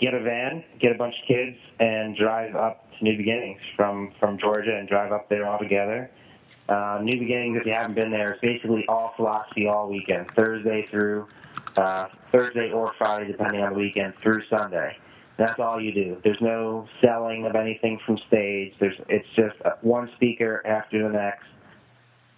[0.00, 4.12] get a van, get a bunch of kids, and drive up to New Beginnings from
[4.18, 6.10] from Georgia and drive up there all together.
[6.68, 10.82] Uh, New Beginnings, if you haven't been there, is basically all philosophy all weekend, Thursday
[10.82, 11.26] through
[11.76, 14.96] uh, Thursday or Friday, depending on the weekend, through Sunday.
[15.38, 16.20] That's all you do.
[16.24, 18.74] There's no selling of anything from stage.
[18.80, 21.46] There's it's just uh, one speaker after the next,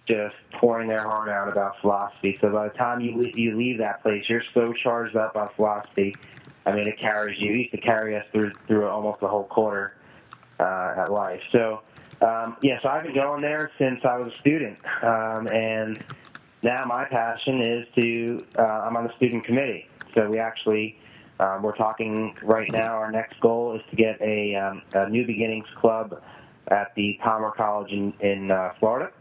[0.07, 2.37] just pouring their heart out about philosophy.
[2.39, 5.49] So by the time you leave, you leave that place, you're so charged up on
[5.55, 6.13] philosophy.
[6.67, 7.51] I mean, it carries you.
[7.51, 9.95] It used to carry us through through almost the whole quarter
[10.59, 11.41] uh, at life.
[11.51, 11.81] So
[12.21, 15.97] um, yeah, so I've been going there since I was a student, um, and
[16.61, 18.39] now my passion is to.
[18.59, 20.99] Uh, I'm on the student committee, so we actually.
[21.41, 22.93] Um, we're talking right now.
[22.93, 26.21] Our next goal is to get a, um, a New Beginnings Club
[26.67, 29.11] at the Palmer College in, in uh, Florida.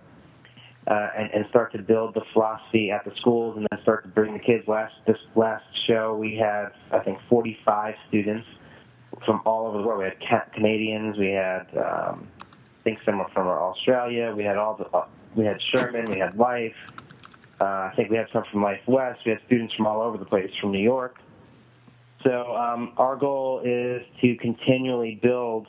[0.87, 4.09] uh, and, and start to build the philosophy at the schools, and then start to
[4.09, 4.69] bring the kids.
[4.69, 8.47] Last this last show, we had I think 45 students
[9.25, 10.01] from all over the world.
[10.01, 14.35] We had Canadians, we had um, I think some from Australia.
[14.37, 16.77] We had all the uh, we had Sherman, we had Life.
[17.61, 19.21] Uh, I think we had some from Life West.
[19.25, 21.19] We had students from all over the place, from New York.
[22.25, 25.67] So um, our goal is to continually build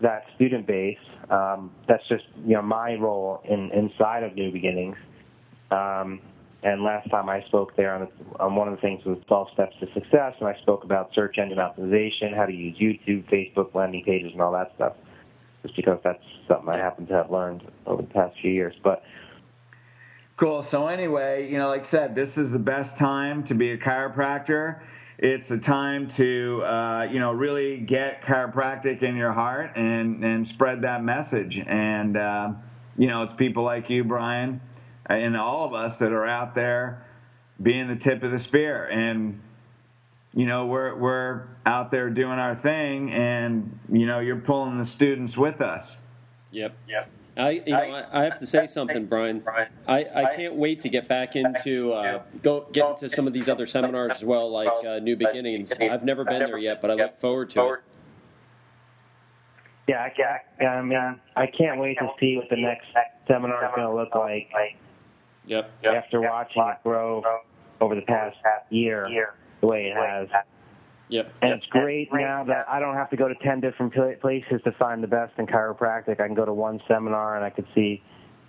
[0.00, 0.98] that student base.
[1.30, 4.96] Um, that's just you know my role in inside of New Beginnings.
[5.70, 6.20] Um,
[6.62, 8.08] and last time I spoke there on,
[8.40, 11.38] on one of the things was 12 steps to success, and I spoke about search
[11.38, 14.94] engine optimization, how to use YouTube, Facebook, landing pages, and all that stuff.
[15.62, 18.74] Just because that's something I happen to have learned over the past few years.
[18.82, 19.04] But
[20.36, 20.62] cool.
[20.62, 23.78] So anyway, you know, like I said, this is the best time to be a
[23.78, 24.80] chiropractor
[25.18, 30.46] it's a time to uh, you know really get chiropractic in your heart and and
[30.46, 31.58] spread that message.
[31.58, 32.52] And uh,
[32.96, 34.60] you know it's people like you brian
[35.06, 37.04] and all of us that are out there
[37.60, 38.84] being the tip of the spear.
[38.84, 39.42] And
[40.32, 44.86] you know we're we're out there doing our thing and you know you're pulling the
[44.86, 45.96] students with us.
[46.52, 46.76] Yep.
[46.88, 49.44] Yep I, you know, I, I have to say something, Brian.
[49.86, 53.48] I, I can't wait to get back into uh, go get into some of these
[53.48, 55.72] other seminars as well, like uh, New Beginnings.
[55.80, 57.80] I've never been there yet, but I look forward to it.
[59.86, 60.06] Yeah,
[60.60, 60.98] I, I mean,
[61.34, 62.86] I can't wait to see what the next
[63.26, 64.50] seminar is going to look like.
[65.46, 65.70] Yep.
[65.84, 67.22] After watching it grow
[67.80, 68.36] over the past
[68.70, 69.06] year,
[69.60, 70.28] the way it has.
[71.08, 71.32] Yep.
[71.40, 74.72] And it's great now that I don't have to go to 10 different places to
[74.72, 76.20] find the best in chiropractic.
[76.20, 78.02] I can go to one seminar and I could see,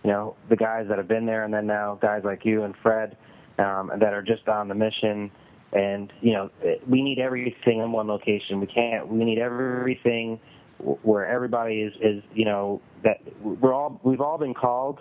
[0.04, 2.76] you know, the guys that have been there and then now guys like you and
[2.84, 3.18] Fred
[3.60, 5.32] um, that are just on the mission.
[5.72, 6.50] And, you know,
[6.88, 8.60] we need everything in one location.
[8.60, 10.40] We can't, we need everything
[10.80, 15.00] where everybody is, is, you know, that we're all, we've all been called.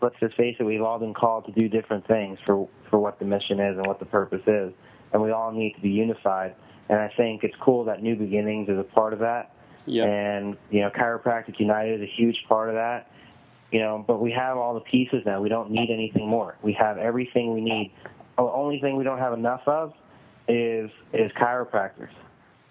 [0.00, 3.18] Let's just face it, we've all been called to do different things for, for what
[3.18, 4.72] the mission is and what the purpose is.
[5.12, 6.54] And we all need to be unified
[6.90, 9.54] and I think it's cool that New Beginnings is a part of that.
[9.86, 10.08] Yep.
[10.08, 13.10] And you know, Chiropractic United is a huge part of that.
[13.70, 15.40] You know, but we have all the pieces now.
[15.40, 16.56] We don't need anything more.
[16.60, 17.92] We have everything we need.
[18.36, 19.94] The only thing we don't have enough of
[20.48, 22.10] is is chiropractors.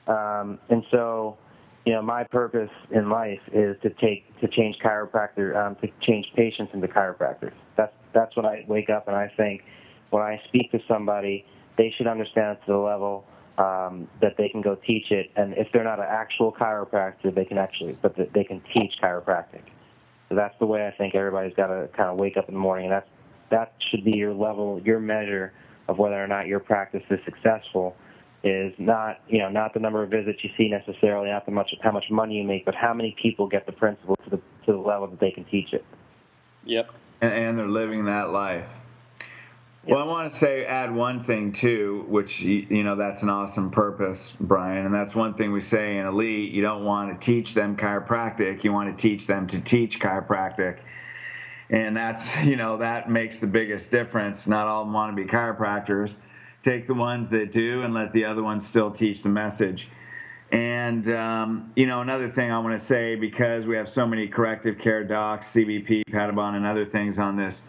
[0.08, 1.38] Um, and so,
[1.86, 6.25] you know, my purpose in life is to take to change chiropractor um, to change
[6.36, 7.53] patients into chiropractors.
[7.77, 9.63] That's that's when I wake up and I think
[10.10, 11.45] when I speak to somebody,
[11.77, 13.23] they should understand to the level
[13.59, 15.31] um, that they can go teach it.
[15.35, 19.63] And if they're not an actual chiropractor, they can actually, but they can teach chiropractic.
[20.29, 22.59] So that's the way I think everybody's got to kind of wake up in the
[22.59, 23.09] morning, and that's
[23.51, 25.51] that should be your level, your measure
[25.87, 27.95] of whether or not your practice is successful.
[28.41, 31.71] Is not you know not the number of visits you see necessarily, not the much
[31.81, 34.71] how much money you make, but how many people get the principle to the to
[34.71, 35.83] the level that they can teach it.
[36.63, 36.91] Yep.
[37.19, 38.67] And, and they're living that life.
[39.87, 43.71] Well, I want to say add one thing too, which you know that's an awesome
[43.71, 46.51] purpose, Brian, and that's one thing we say in elite.
[46.51, 50.79] You don't want to teach them chiropractic; you want to teach them to teach chiropractic,
[51.69, 54.47] and that's you know that makes the biggest difference.
[54.47, 56.15] Not all of them want to be chiropractors.
[56.61, 59.89] Take the ones that do, and let the other ones still teach the message.
[60.51, 64.27] And um, you know another thing I want to say because we have so many
[64.27, 67.65] corrective care docs, CBP, Pettibon, and other things on this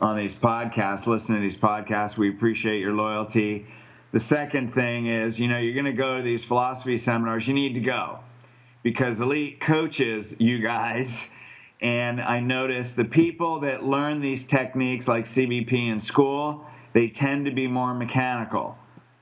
[0.00, 2.16] on these podcasts, listen to these podcasts.
[2.16, 3.66] We appreciate your loyalty.
[4.12, 7.54] The second thing is, you know, you're going to go to these philosophy seminars, you
[7.54, 8.20] need to go
[8.82, 11.28] because elite coaches, you guys,
[11.80, 17.46] and I notice the people that learn these techniques like CBP in school, they tend
[17.46, 18.76] to be more mechanical.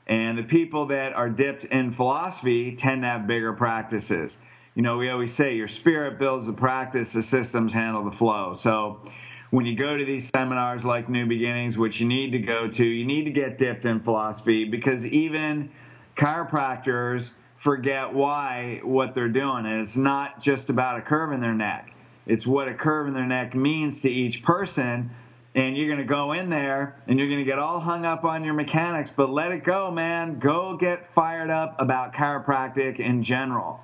[0.07, 4.38] And the people that are dipped in philosophy tend to have bigger practices.
[4.75, 8.55] You know, we always say your spirit builds the practice, the systems handle the flow.
[8.55, 9.01] So,
[9.50, 12.84] when you go to these seminars like New Beginnings, which you need to go to,
[12.84, 15.70] you need to get dipped in philosophy because even
[16.16, 19.64] chiropractors forget why what they're doing.
[19.64, 21.94] And it's not just about a curve in their neck,
[22.26, 25.11] it's what a curve in their neck means to each person.
[25.54, 28.22] And you're going to go in there and you're going to get all hung up
[28.22, 30.38] on your mechanics, but let it go, man.
[30.38, 33.82] Go get fired up about chiropractic in general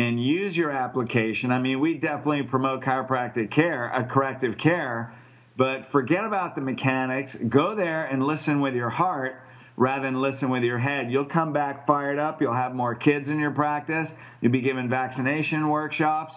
[0.00, 1.52] and use your application.
[1.52, 5.12] I mean, we definitely promote chiropractic care, a corrective care,
[5.56, 7.36] but forget about the mechanics.
[7.36, 9.42] Go there and listen with your heart
[9.76, 11.12] rather than listen with your head.
[11.12, 12.40] You'll come back fired up.
[12.40, 14.12] You'll have more kids in your practice.
[14.40, 16.36] You'll be giving vaccination workshops.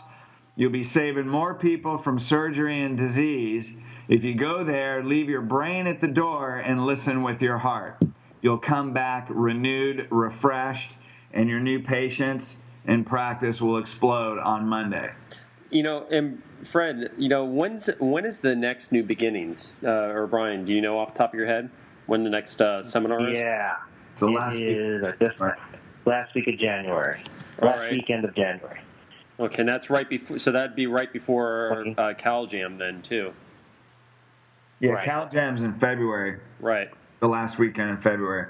[0.58, 3.78] You'll be saving more people from surgery and disease.
[4.10, 7.98] If you go there, leave your brain at the door and listen with your heart.
[8.42, 10.96] You'll come back renewed, refreshed,
[11.32, 15.12] and your new patients and practice will explode on Monday.
[15.72, 19.74] you know, and Fred, you know, when's when is the next New Beginnings?
[19.84, 21.70] Uh, or Brian, do you know off the top of your head
[22.06, 23.38] when the next uh, seminar is?
[23.40, 23.76] Yeah,
[24.12, 25.42] It's the it last is just
[26.06, 27.22] last week of January,
[27.62, 27.92] All last right.
[27.92, 28.80] weekend of January.
[29.40, 30.38] Okay, and that's right before.
[30.38, 31.96] So that'd be right before Okay.
[31.98, 33.34] uh, Cal Jam then too.
[34.80, 35.06] Yeah, Right.
[35.06, 36.90] Cal Jam's in February, Right.
[37.20, 38.48] the last weekend in February.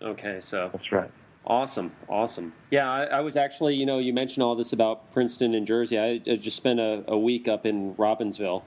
[0.00, 1.10] Okay, so That's right.
[1.46, 2.52] Awesome, awesome.
[2.70, 5.98] Yeah, I, I was actually, you know, you mentioned all this about Princeton and Jersey.
[5.98, 8.62] I, I just spent a, a week up in Robbinsville,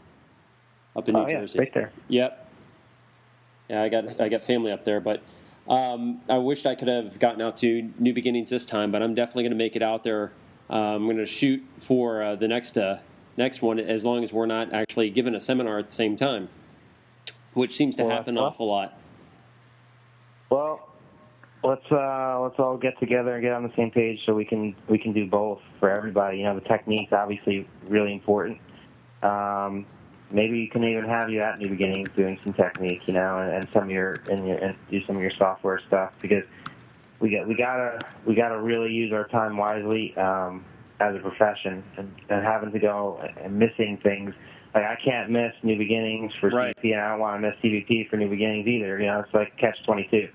[0.96, 1.60] up in New oh yeah, Jersey.
[1.60, 1.92] right there.
[2.08, 2.50] Yep.
[3.70, 5.22] Yeah, I got I got family up there, but
[5.68, 8.92] um, I wished I could have gotten out to New Beginnings this time.
[8.92, 10.32] But I'm definitely going to make it out there.
[10.70, 13.00] Uh, I'm going to shoot for uh, the next uh,
[13.36, 16.48] next one, as long as we're not actually given a seminar at the same time,
[17.54, 18.98] which seems to Well, happen an awful lot.
[20.50, 20.87] Well,
[21.67, 24.75] let's uh, let's all get together and get on the same page so we can
[24.89, 26.38] we can do both for everybody.
[26.39, 28.60] You know, the technique's obviously really important.
[29.21, 29.86] Um,
[30.32, 33.53] maybe we can even have you at New Beginnings doing some technique, you know, and,
[33.53, 36.43] and some of your and, your and do some of your software stuff because
[37.19, 40.63] we got we gotta we gotta really use our time wisely um,
[40.99, 44.34] as a profession and, and having to go and missing things.
[44.73, 46.75] Like I can't miss New Beginnings for Right.
[46.77, 48.99] CBP, and I don't want to miss CBP for New Beginnings either.
[48.99, 50.27] You know, it's like catch twenty two.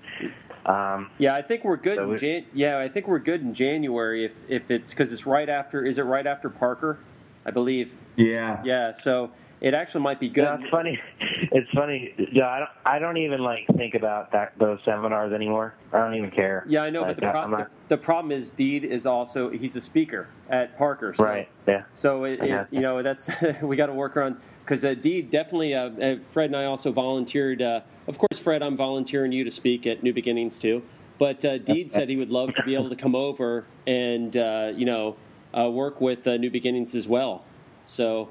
[0.65, 1.97] Um, Yeah, I think we're good.
[1.97, 5.11] So in we- Jan- yeah, I think we're good in January if if it's because
[5.11, 5.85] it's right after.
[5.85, 6.97] Is it right after Parker?
[7.45, 7.91] I believe.
[8.15, 8.61] Yeah.
[8.63, 9.31] Yeah, so
[9.63, 10.43] it actually might be good.
[10.61, 10.99] It's funny.
[11.55, 12.15] It's funny.
[12.31, 12.69] Yeah, I don't.
[12.85, 15.75] I don't even like think about that those seminars anymore.
[15.91, 16.63] I don't even care.
[16.67, 17.57] Yeah, I know, Like, but the, pro- not-
[17.89, 21.13] the, the problem is Deed is also he's a speaker at Parker.
[21.13, 21.47] So, right.
[21.67, 21.83] Yeah.
[21.91, 23.29] So it, it you know that's
[23.61, 25.75] we got to work on because uh, Deed definitely.
[25.75, 27.61] Uh, uh, Fred and I also volunteered.
[27.61, 30.81] Uh, of course, Fred, I'm volunteering you to speak at New Beginnings too.
[31.19, 34.71] But uh, Deed said he would love to be able to come over and uh,
[34.75, 35.17] you know
[35.55, 37.45] uh, work with uh, New Beginnings as well.
[37.85, 38.29] So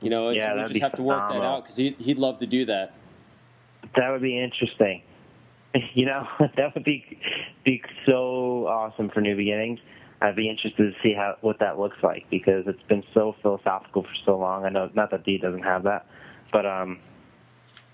[0.00, 2.38] you know, it's, Yeah, we just have to work that out because he, he'd love
[2.38, 2.94] to do that.
[3.96, 5.02] That would be interesting.
[5.94, 7.16] You know, that would be
[7.64, 9.78] be so awesome for New Beginnings.
[10.20, 14.02] I'd be interested to see how what that looks like because it's been so philosophical
[14.02, 14.64] for so long.
[14.64, 16.06] I know not that D doesn't have that,
[16.50, 16.98] but um,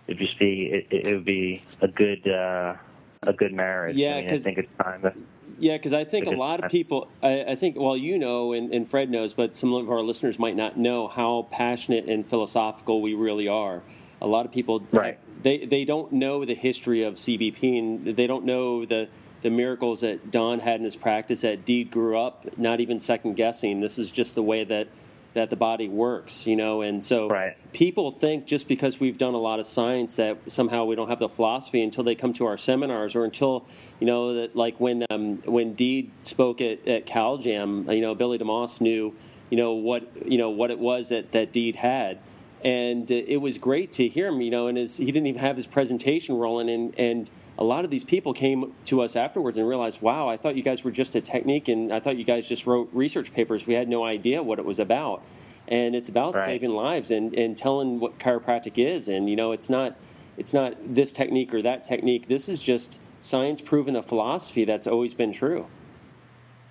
[0.06, 2.76] it'd just be it, it would be a good uh,
[3.22, 3.96] a good marriage.
[3.96, 5.12] Yeah, I, mean, I think it's time to.
[5.58, 8.72] Yeah, because I think a lot of people, I, I think, well, you know, and,
[8.74, 13.00] and Fred knows, but some of our listeners might not know how passionate and philosophical
[13.00, 13.82] we really are.
[14.20, 15.18] A lot of people, Right.
[15.42, 19.08] they, they don't know the history of CBP and they don't know the,
[19.42, 23.34] the miracles that Don had in his practice, that Deed grew up not even second
[23.34, 23.80] guessing.
[23.80, 24.88] This is just the way that,
[25.34, 27.56] that the body works, you know, and so Right.
[27.72, 31.18] people think just because we've done a lot of science that somehow we don't have
[31.18, 33.66] the philosophy until they come to our seminars or until
[34.00, 38.14] you know that like when um, when Deed spoke at, at Cal Jam, you know
[38.14, 39.14] Billy DeMoss knew
[39.50, 42.18] you know what you know what it was that that Deed had.
[42.64, 45.40] And uh, it was great to hear him, you know, and his, he didn't even
[45.40, 49.58] have his presentation rolling, and, and a lot of these people came to us afterwards
[49.58, 52.24] and realized, wow, I thought you guys were just a technique, and I thought you
[52.24, 53.66] guys just wrote research papers.
[53.66, 55.22] We had no idea what it was about
[55.68, 56.44] and it's about Right.
[56.44, 59.96] saving lives and, and telling what chiropractic is and you know it's not
[60.36, 64.86] it's not this technique or that technique this is just science proven a philosophy that's
[64.86, 65.66] always been true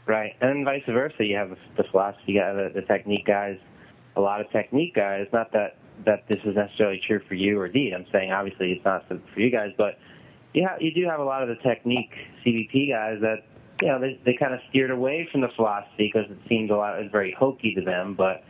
[0.05, 1.25] Right, and vice versa.
[1.25, 3.57] You have the philosophy guy, the, the technique guys,
[4.15, 5.25] a lot of technique guys.
[5.33, 7.93] Not that that this is necessarily true for you or Deed.
[7.93, 9.97] I'm saying obviously it's not for you guys, but
[10.53, 12.11] you ha- you do have a lot of the technique
[12.45, 13.45] CBP guys that
[13.81, 16.77] you know they they kind of steered away from the philosophy because it seemed a
[16.77, 18.43] lot it's very hokey to them, but.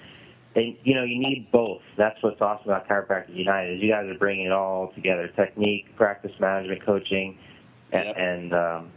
[0.53, 1.81] They, you know, you need both.
[1.97, 5.93] That's what's awesome about Chiropractic United is you guys are bringing it all together: technique,
[5.97, 7.37] practice management, coaching,
[7.91, 8.15] and, Yep.
[8.17, 8.91] and um,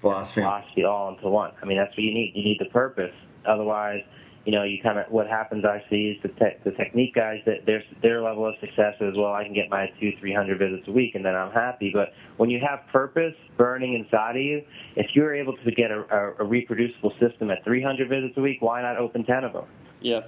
[0.00, 0.40] Philosophy.
[0.42, 1.52] philosophy all into one.
[1.62, 2.32] I mean, that's what you need.
[2.34, 3.12] You need the purpose.
[3.46, 4.02] Otherwise,
[4.44, 5.64] you know, you kind of what happens.
[5.64, 9.16] I see is the te- the technique guys that their their level of success is
[9.16, 11.90] well, I can get my two three hundred visits a week and then I'm happy.
[11.94, 14.60] But when you have purpose burning inside of you,
[14.96, 18.42] if you're able to get a, a, a reproducible system at three hundred visits a
[18.42, 19.64] week, why not open ten of them?
[20.02, 20.20] yeah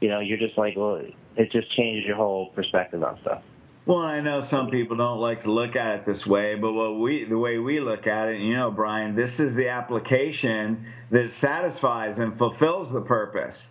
[0.00, 0.96] You know, you're just like, well,
[1.36, 3.42] it just changes your whole perspective on stuff.
[3.86, 6.98] Well, I know some people don't like to look at it this way, but what
[6.98, 11.30] we the way we look at it, you know, Brian, this is the application that
[11.30, 13.68] satisfies and fulfills the purpose.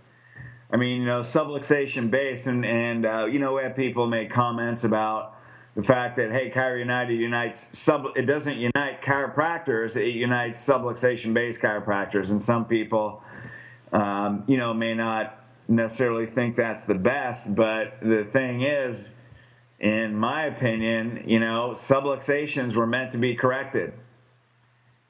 [0.72, 4.32] I mean, you know, subluxation based, and and uh, you know, we have people make
[4.32, 5.36] comments about
[5.76, 8.08] the fact that hey, Chiro United unites sub.
[8.16, 13.22] It doesn't unite chiropractors; it unites subluxation based chiropractors, and some people,
[13.92, 17.54] um, you know, may not necessarily think that's the best.
[17.54, 19.14] But the thing is,
[19.80, 23.94] in my opinion, you know, subluxations were meant to be corrected.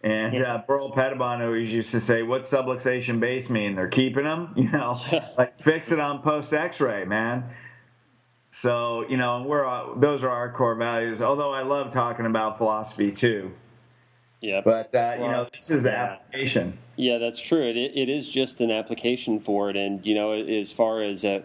[0.01, 0.55] And Yeah.
[0.55, 3.75] uh, Burl Pettibon always used to say, "What subluxation base mean?
[3.75, 4.97] They're keeping them, you know,
[5.37, 7.45] like fix it on post X-ray, man."
[8.51, 11.21] So you know, we're uh, those are our core values.
[11.21, 13.51] Although I love talking about philosophy too,
[14.41, 14.61] Yeah.
[14.63, 16.03] but uh, you know, this is the yeah.
[16.13, 16.77] application.
[16.97, 17.63] Yeah, that's true.
[17.63, 21.41] It, it is just an application for it, and you know, as far as uh,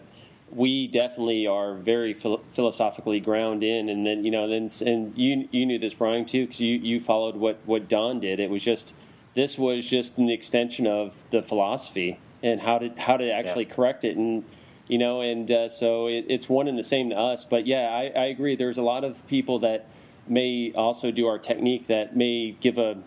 [0.53, 5.47] we definitely are very phil- philosophically ground in, and then you know, then and you
[5.51, 8.39] you knew this, Brian, too, because you you followed what what Don did.
[8.39, 8.93] It was just
[9.33, 14.03] this was just an extension of the philosophy and how to how to actually correct
[14.03, 14.43] it, and
[14.87, 17.45] you know, and uh, so it, it's one and the same to us.
[17.45, 18.55] But yeah, I, I agree.
[18.55, 19.87] There's a lot of people that
[20.27, 22.97] may also do our technique that may give a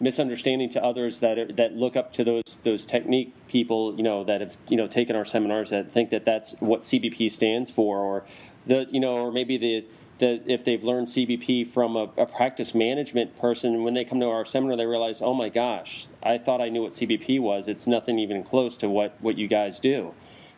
[0.00, 4.24] misunderstanding to others that are, that look up to those those technique people, you know,
[4.24, 7.98] that have you know taken our seminars that think that that's what CBP stands for,
[7.98, 8.24] or
[8.66, 9.84] the you know, or maybe the
[10.18, 14.26] the if they've learned CBP from a, a practice management person, when they come to
[14.26, 17.68] our seminar, they realize, oh my gosh, I thought I knew what CBP was.
[17.68, 20.14] It's nothing even close to what what you guys do,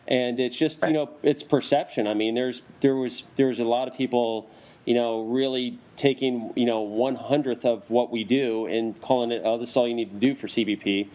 [0.07, 2.07] and it's just you know, it's perception.
[2.07, 4.49] I mean, there's there was there was a lot of people
[4.85, 9.43] you know, really taking, you know, one hundredth of what we do and calling it,
[9.45, 11.09] oh, this is all you need to do for CBP.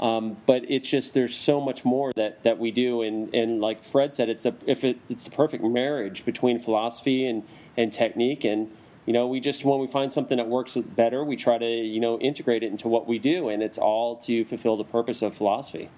[0.00, 3.84] Um, but it's just there's so much more that, that we do, and, and like
[3.84, 7.44] Fred said, it's a if it, it's the perfect marriage between philosophy and,
[7.76, 8.72] and technique, and
[9.06, 12.00] you know we just when we find something that works better, we try to you
[12.00, 15.36] know integrate it into what we do, and it's all to fulfill the purpose of
[15.36, 15.88] philosophy.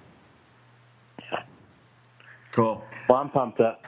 [2.53, 2.85] Cool.
[3.09, 3.83] Well, I'm pumped up.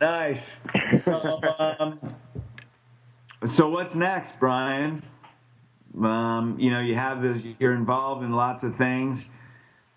[0.00, 0.56] Nice.
[1.00, 1.98] So, um,
[3.46, 5.02] so what's next, Brian?
[6.00, 7.46] Um, you know, you have this.
[7.58, 9.30] You're involved in lots of things.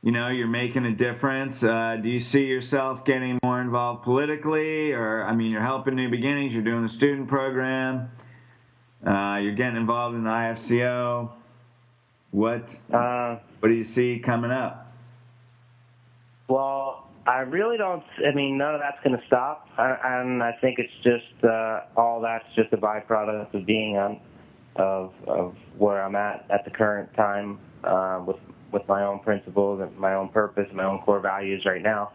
[0.04, 1.64] You know, you're making a difference.
[1.64, 6.10] Uh, do you see yourself getting more involved politically, or I mean, you're helping New
[6.10, 6.54] Beginnings.
[6.54, 8.12] You're doing the student program.
[9.06, 11.32] Uh, you're getting involved in the IFCO.
[12.32, 14.92] What Uh, What do you see coming up?
[16.48, 18.04] Well, I really don't.
[18.28, 22.20] I mean, none of that's going to stop, and I think it's just uh, all
[22.22, 24.20] that's just a byproduct of being on,
[24.76, 28.38] of of where I'm at at the current time uh, with
[28.72, 32.12] with my own principles and my own purpose, and my own core values right now.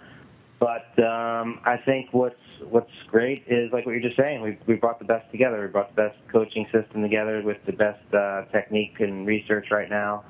[0.58, 2.34] But um, I think what's
[2.68, 4.42] what's great is like what you're just saying.
[4.42, 5.60] We we brought the best together.
[5.60, 9.88] We brought the best coaching system together with the best uh, technique and research right
[9.88, 10.24] now.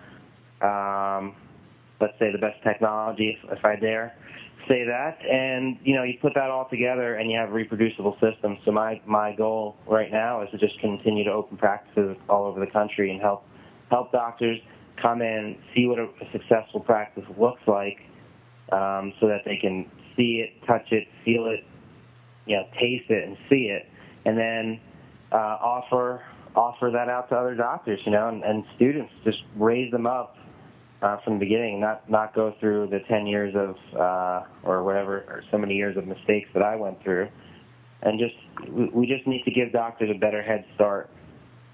[0.61, 1.35] Um,
[1.99, 4.15] let's say the best technology, if, if I dare
[4.69, 5.19] say that.
[5.25, 8.59] And you know, you put that all together, and you have a reproducible system.
[8.65, 12.61] So my my goal right now is to just continue to open practices all over
[12.61, 13.45] the country and help
[13.91, 14.59] help doctors
[15.01, 17.99] come in, see what a, successful practice looks like,
[18.73, 21.61] um, so that they can see it, touch it, feel it,
[22.47, 23.87] you know, taste it, and see it,
[24.25, 24.81] and then
[25.33, 26.23] uh, offer
[26.55, 29.13] offer that out to other doctors, you know, and, and students.
[29.25, 30.37] Just raise them up
[31.03, 35.19] uh, from the beginning, not not go through the ten years of uh, or whatever
[35.29, 37.29] or so many years of mistakes that I went through,
[38.03, 38.35] and just
[38.95, 41.11] we, just need to give doctors a better head start.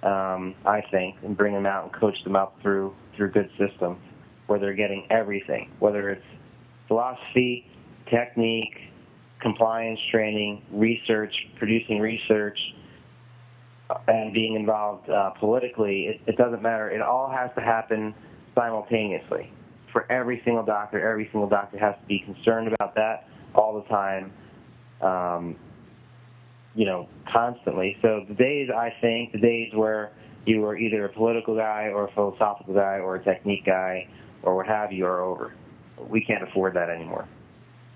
[0.03, 3.99] Um, I think, and bring them out and coach them up through through good systems
[4.49, 6.25] where they're getting everything, whether it's
[6.89, 7.65] philosophy,
[8.11, 8.75] technique,
[9.41, 12.59] compliance training, research, producing research,
[14.09, 16.91] and being involved uh, politically, it, it doesn't matter.
[16.91, 18.15] It all has to happen
[18.55, 19.51] simultaneously
[19.93, 21.07] for every single doctor.
[21.07, 24.33] Every single doctor has to be concerned about that all the time,
[25.01, 25.57] um,
[26.75, 27.97] you know, constantly.
[28.03, 30.13] So the days, I think, the days where
[30.47, 34.09] you were either a political guy or a philosophical guy or a technique guy
[34.43, 35.55] or what have you are over.
[36.09, 37.29] We can't afford that anymore.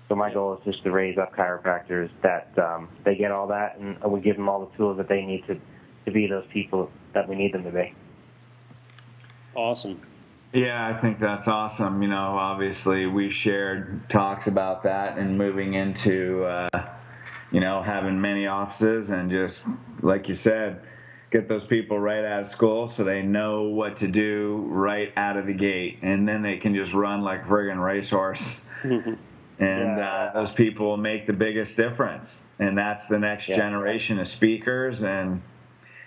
[0.07, 3.77] So my goal is just to raise up chiropractors that um, they get all that
[3.77, 5.59] and we give them all the tools that they need to,
[6.05, 7.93] to be those people that we need them to be.
[9.53, 9.99] Awesome.
[10.53, 12.01] Yeah, I think that's awesome.
[12.01, 16.69] You know, obviously we shared talks about that and moving into, uh,
[17.51, 19.63] you know, having many offices and just
[20.01, 20.81] like you said,
[21.31, 25.35] get those people right out of school so they know what to do right out
[25.35, 28.65] of the gate, and then they can just run like a friggin' racehorse.
[28.83, 29.17] and
[29.59, 30.29] Yeah.
[30.31, 33.57] uh, those people will make the biggest difference, and that's the next Yeah.
[33.57, 35.41] generation of speakers and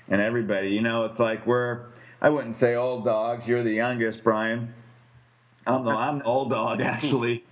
[0.09, 0.71] and everybody.
[0.71, 1.83] You know, it's like we're.
[2.23, 3.47] I wouldn't say old dogs.
[3.47, 4.75] You're the youngest, Brian.
[5.67, 7.45] I'm the I'm the old dog actually.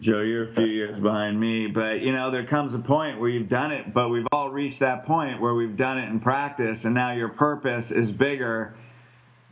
[0.00, 3.28] Joe, you're a few years behind me, but you know there comes a point where
[3.28, 6.84] you've done it, but we've all reached that point where we've done it in practice,
[6.84, 8.76] and now your purpose is bigger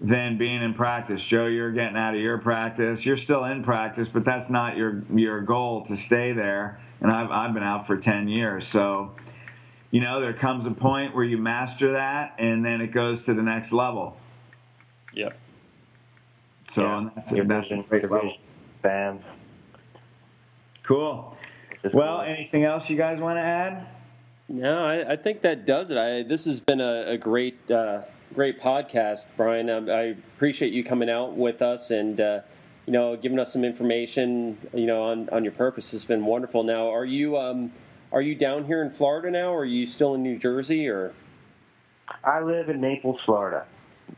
[0.00, 1.24] than being in practice.
[1.24, 3.04] Joe, you're getting out of your practice.
[3.04, 6.80] You're still in practice, but that's not your your goal to stay there.
[7.00, 9.16] And I've I've been out for ten years, so
[9.90, 13.34] you know there comes a point where you master that, and then it goes to
[13.34, 14.16] the next level.
[15.16, 15.36] Yep.
[16.70, 18.36] So yeah, that's, a, that's a great level.
[18.82, 19.22] Fans.
[20.82, 21.36] Cool.
[21.92, 23.86] Well, anything else you guys want to add?
[24.48, 25.96] No, I, I think that does it.
[25.96, 28.02] I, this has been a, a great, uh,
[28.34, 29.70] great podcast, Brian.
[29.70, 30.02] I, I,
[30.36, 32.40] appreciate you coming out with us and uh,
[32.86, 34.58] you know giving us some information.
[34.74, 35.92] You know on, on your purpose.
[35.94, 36.62] It's been wonderful.
[36.62, 37.72] Now, are you um,
[38.12, 41.14] are you down here in Florida now, or are you still in New Jersey, or?
[42.22, 43.66] I live in Naples, Florida.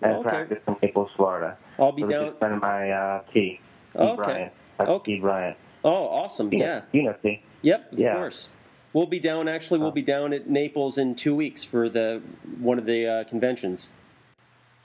[0.03, 0.29] And Okay.
[0.29, 1.57] practice in Naples, Florida.
[1.79, 2.35] I'll be a down.
[2.37, 3.61] friend of my uh, T.
[3.97, 4.17] Okay.
[4.17, 4.53] Bryant.
[4.79, 5.15] That's Okay.
[5.17, 5.21] T.
[5.21, 5.57] Bryant.
[5.85, 6.53] Oh, awesome!
[6.53, 6.81] You know, Yeah.
[6.93, 7.43] You know T.
[7.63, 7.93] Yep.
[7.93, 8.15] Of Yeah.
[8.15, 8.49] course.
[8.93, 9.49] We'll be down.
[9.49, 12.23] Actually, we'll be down at Naples in two weeks for the
[12.61, 13.89] one of the uh, conventions.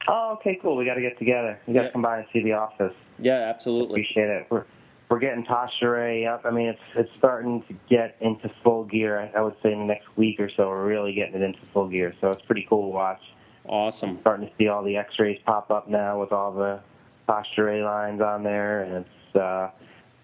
[0.07, 0.75] Oh, okay, cool.
[0.75, 1.57] We got to get together.
[1.65, 1.91] You got to Yeah.
[1.93, 2.93] come by and see the office.
[3.19, 4.01] Yeah, absolutely.
[4.01, 4.47] Appreciate it.
[4.49, 4.65] We're
[5.09, 6.41] we're getting Tasha up.
[6.45, 9.19] I mean, it's it's starting to get into full gear.
[9.19, 11.59] I, I would say in the next week or so, we're really getting it into
[11.67, 12.13] full gear.
[12.19, 13.21] So it's pretty cool to watch.
[13.66, 14.18] Awesome.
[14.22, 16.82] Starting to see all the X-rays pop up now with all the
[17.28, 19.70] Tasha lines on there, and it's uh,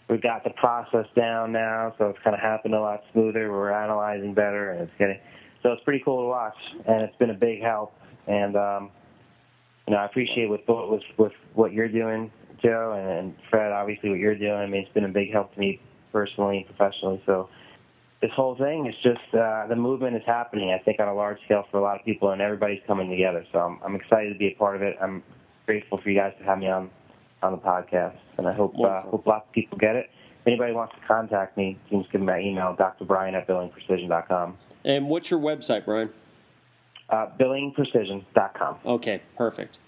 [0.10, 3.50] we've got the process down now, so it's kind of happening a lot smoother.
[3.52, 5.20] We're analyzing better, and it's getting
[5.64, 7.94] so it's pretty cool to watch, and it's been a big help.
[8.28, 8.92] And um,
[9.88, 12.32] you know, I appreciate with with with what you're doing,
[12.62, 13.72] Joe, and, and Fred.
[13.72, 14.52] Obviously, what you're doing.
[14.52, 15.82] I mean, it's been a big help to me
[16.12, 17.22] personally and professionally.
[17.26, 17.50] So
[18.22, 20.72] this whole thing is just uh, the movement is happening.
[20.72, 23.46] I think on a large scale for a lot of people, and everybody's coming together.
[23.52, 24.98] So I'm, I'm excited to be a part of it.
[25.02, 25.24] I'm
[25.66, 26.90] grateful for you guys to have me on
[27.42, 30.10] on the podcast, and I hope uh, hope lots of people get it.
[30.42, 33.48] If anybody wants to contact me, you can just give me my email, drbrian at
[33.48, 34.58] billingprecision.com.
[34.86, 36.10] And what's your website, Brian?
[37.10, 38.78] Uh, billingprecision.com.
[38.86, 39.80] Okay, perfect.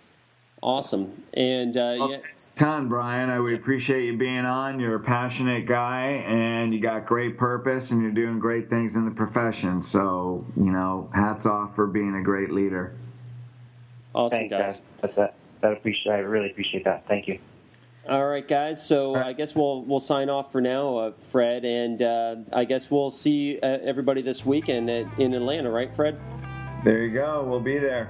[0.64, 1.24] Awesome.
[1.34, 3.30] And uh, Well, yeah, thanks a ton, Brian.
[3.32, 4.80] I we appreciate you being on.
[4.80, 9.06] You're a passionate guy, and you got great purpose, and you're doing great things in
[9.06, 9.82] the profession.
[9.82, 12.94] So, you know, hats off for being a great leader.
[14.14, 14.62] awesome, Thanks, guys.
[14.74, 14.82] guys.
[15.02, 15.36] That's that.
[15.62, 16.14] That appreciate.
[16.14, 17.08] I really appreciate that.
[17.08, 17.40] Thank you.
[18.10, 18.86] All right, guys.
[18.86, 19.28] So right.
[19.28, 23.12] I guess we'll we'll sign off for now, uh, Fred, and uh, I guess we'll
[23.12, 26.20] see uh, everybody this weekend at, in Atlanta, right, Fred?
[26.84, 27.44] There you go.
[27.48, 28.10] We'll be there.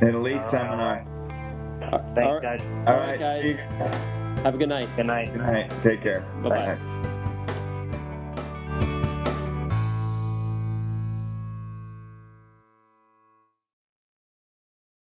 [0.00, 1.06] An elite All right, seminar.
[1.90, 2.42] Thanks, All right.
[2.42, 2.62] guys.
[2.62, 3.42] All All right, right, guys.
[3.42, 3.94] see you guys.
[4.42, 4.88] Have a good night.
[4.96, 5.32] Good night.
[5.32, 5.70] Good night.
[5.82, 6.20] Take care.
[6.42, 6.74] Bye-bye.
[6.76, 7.09] Bye.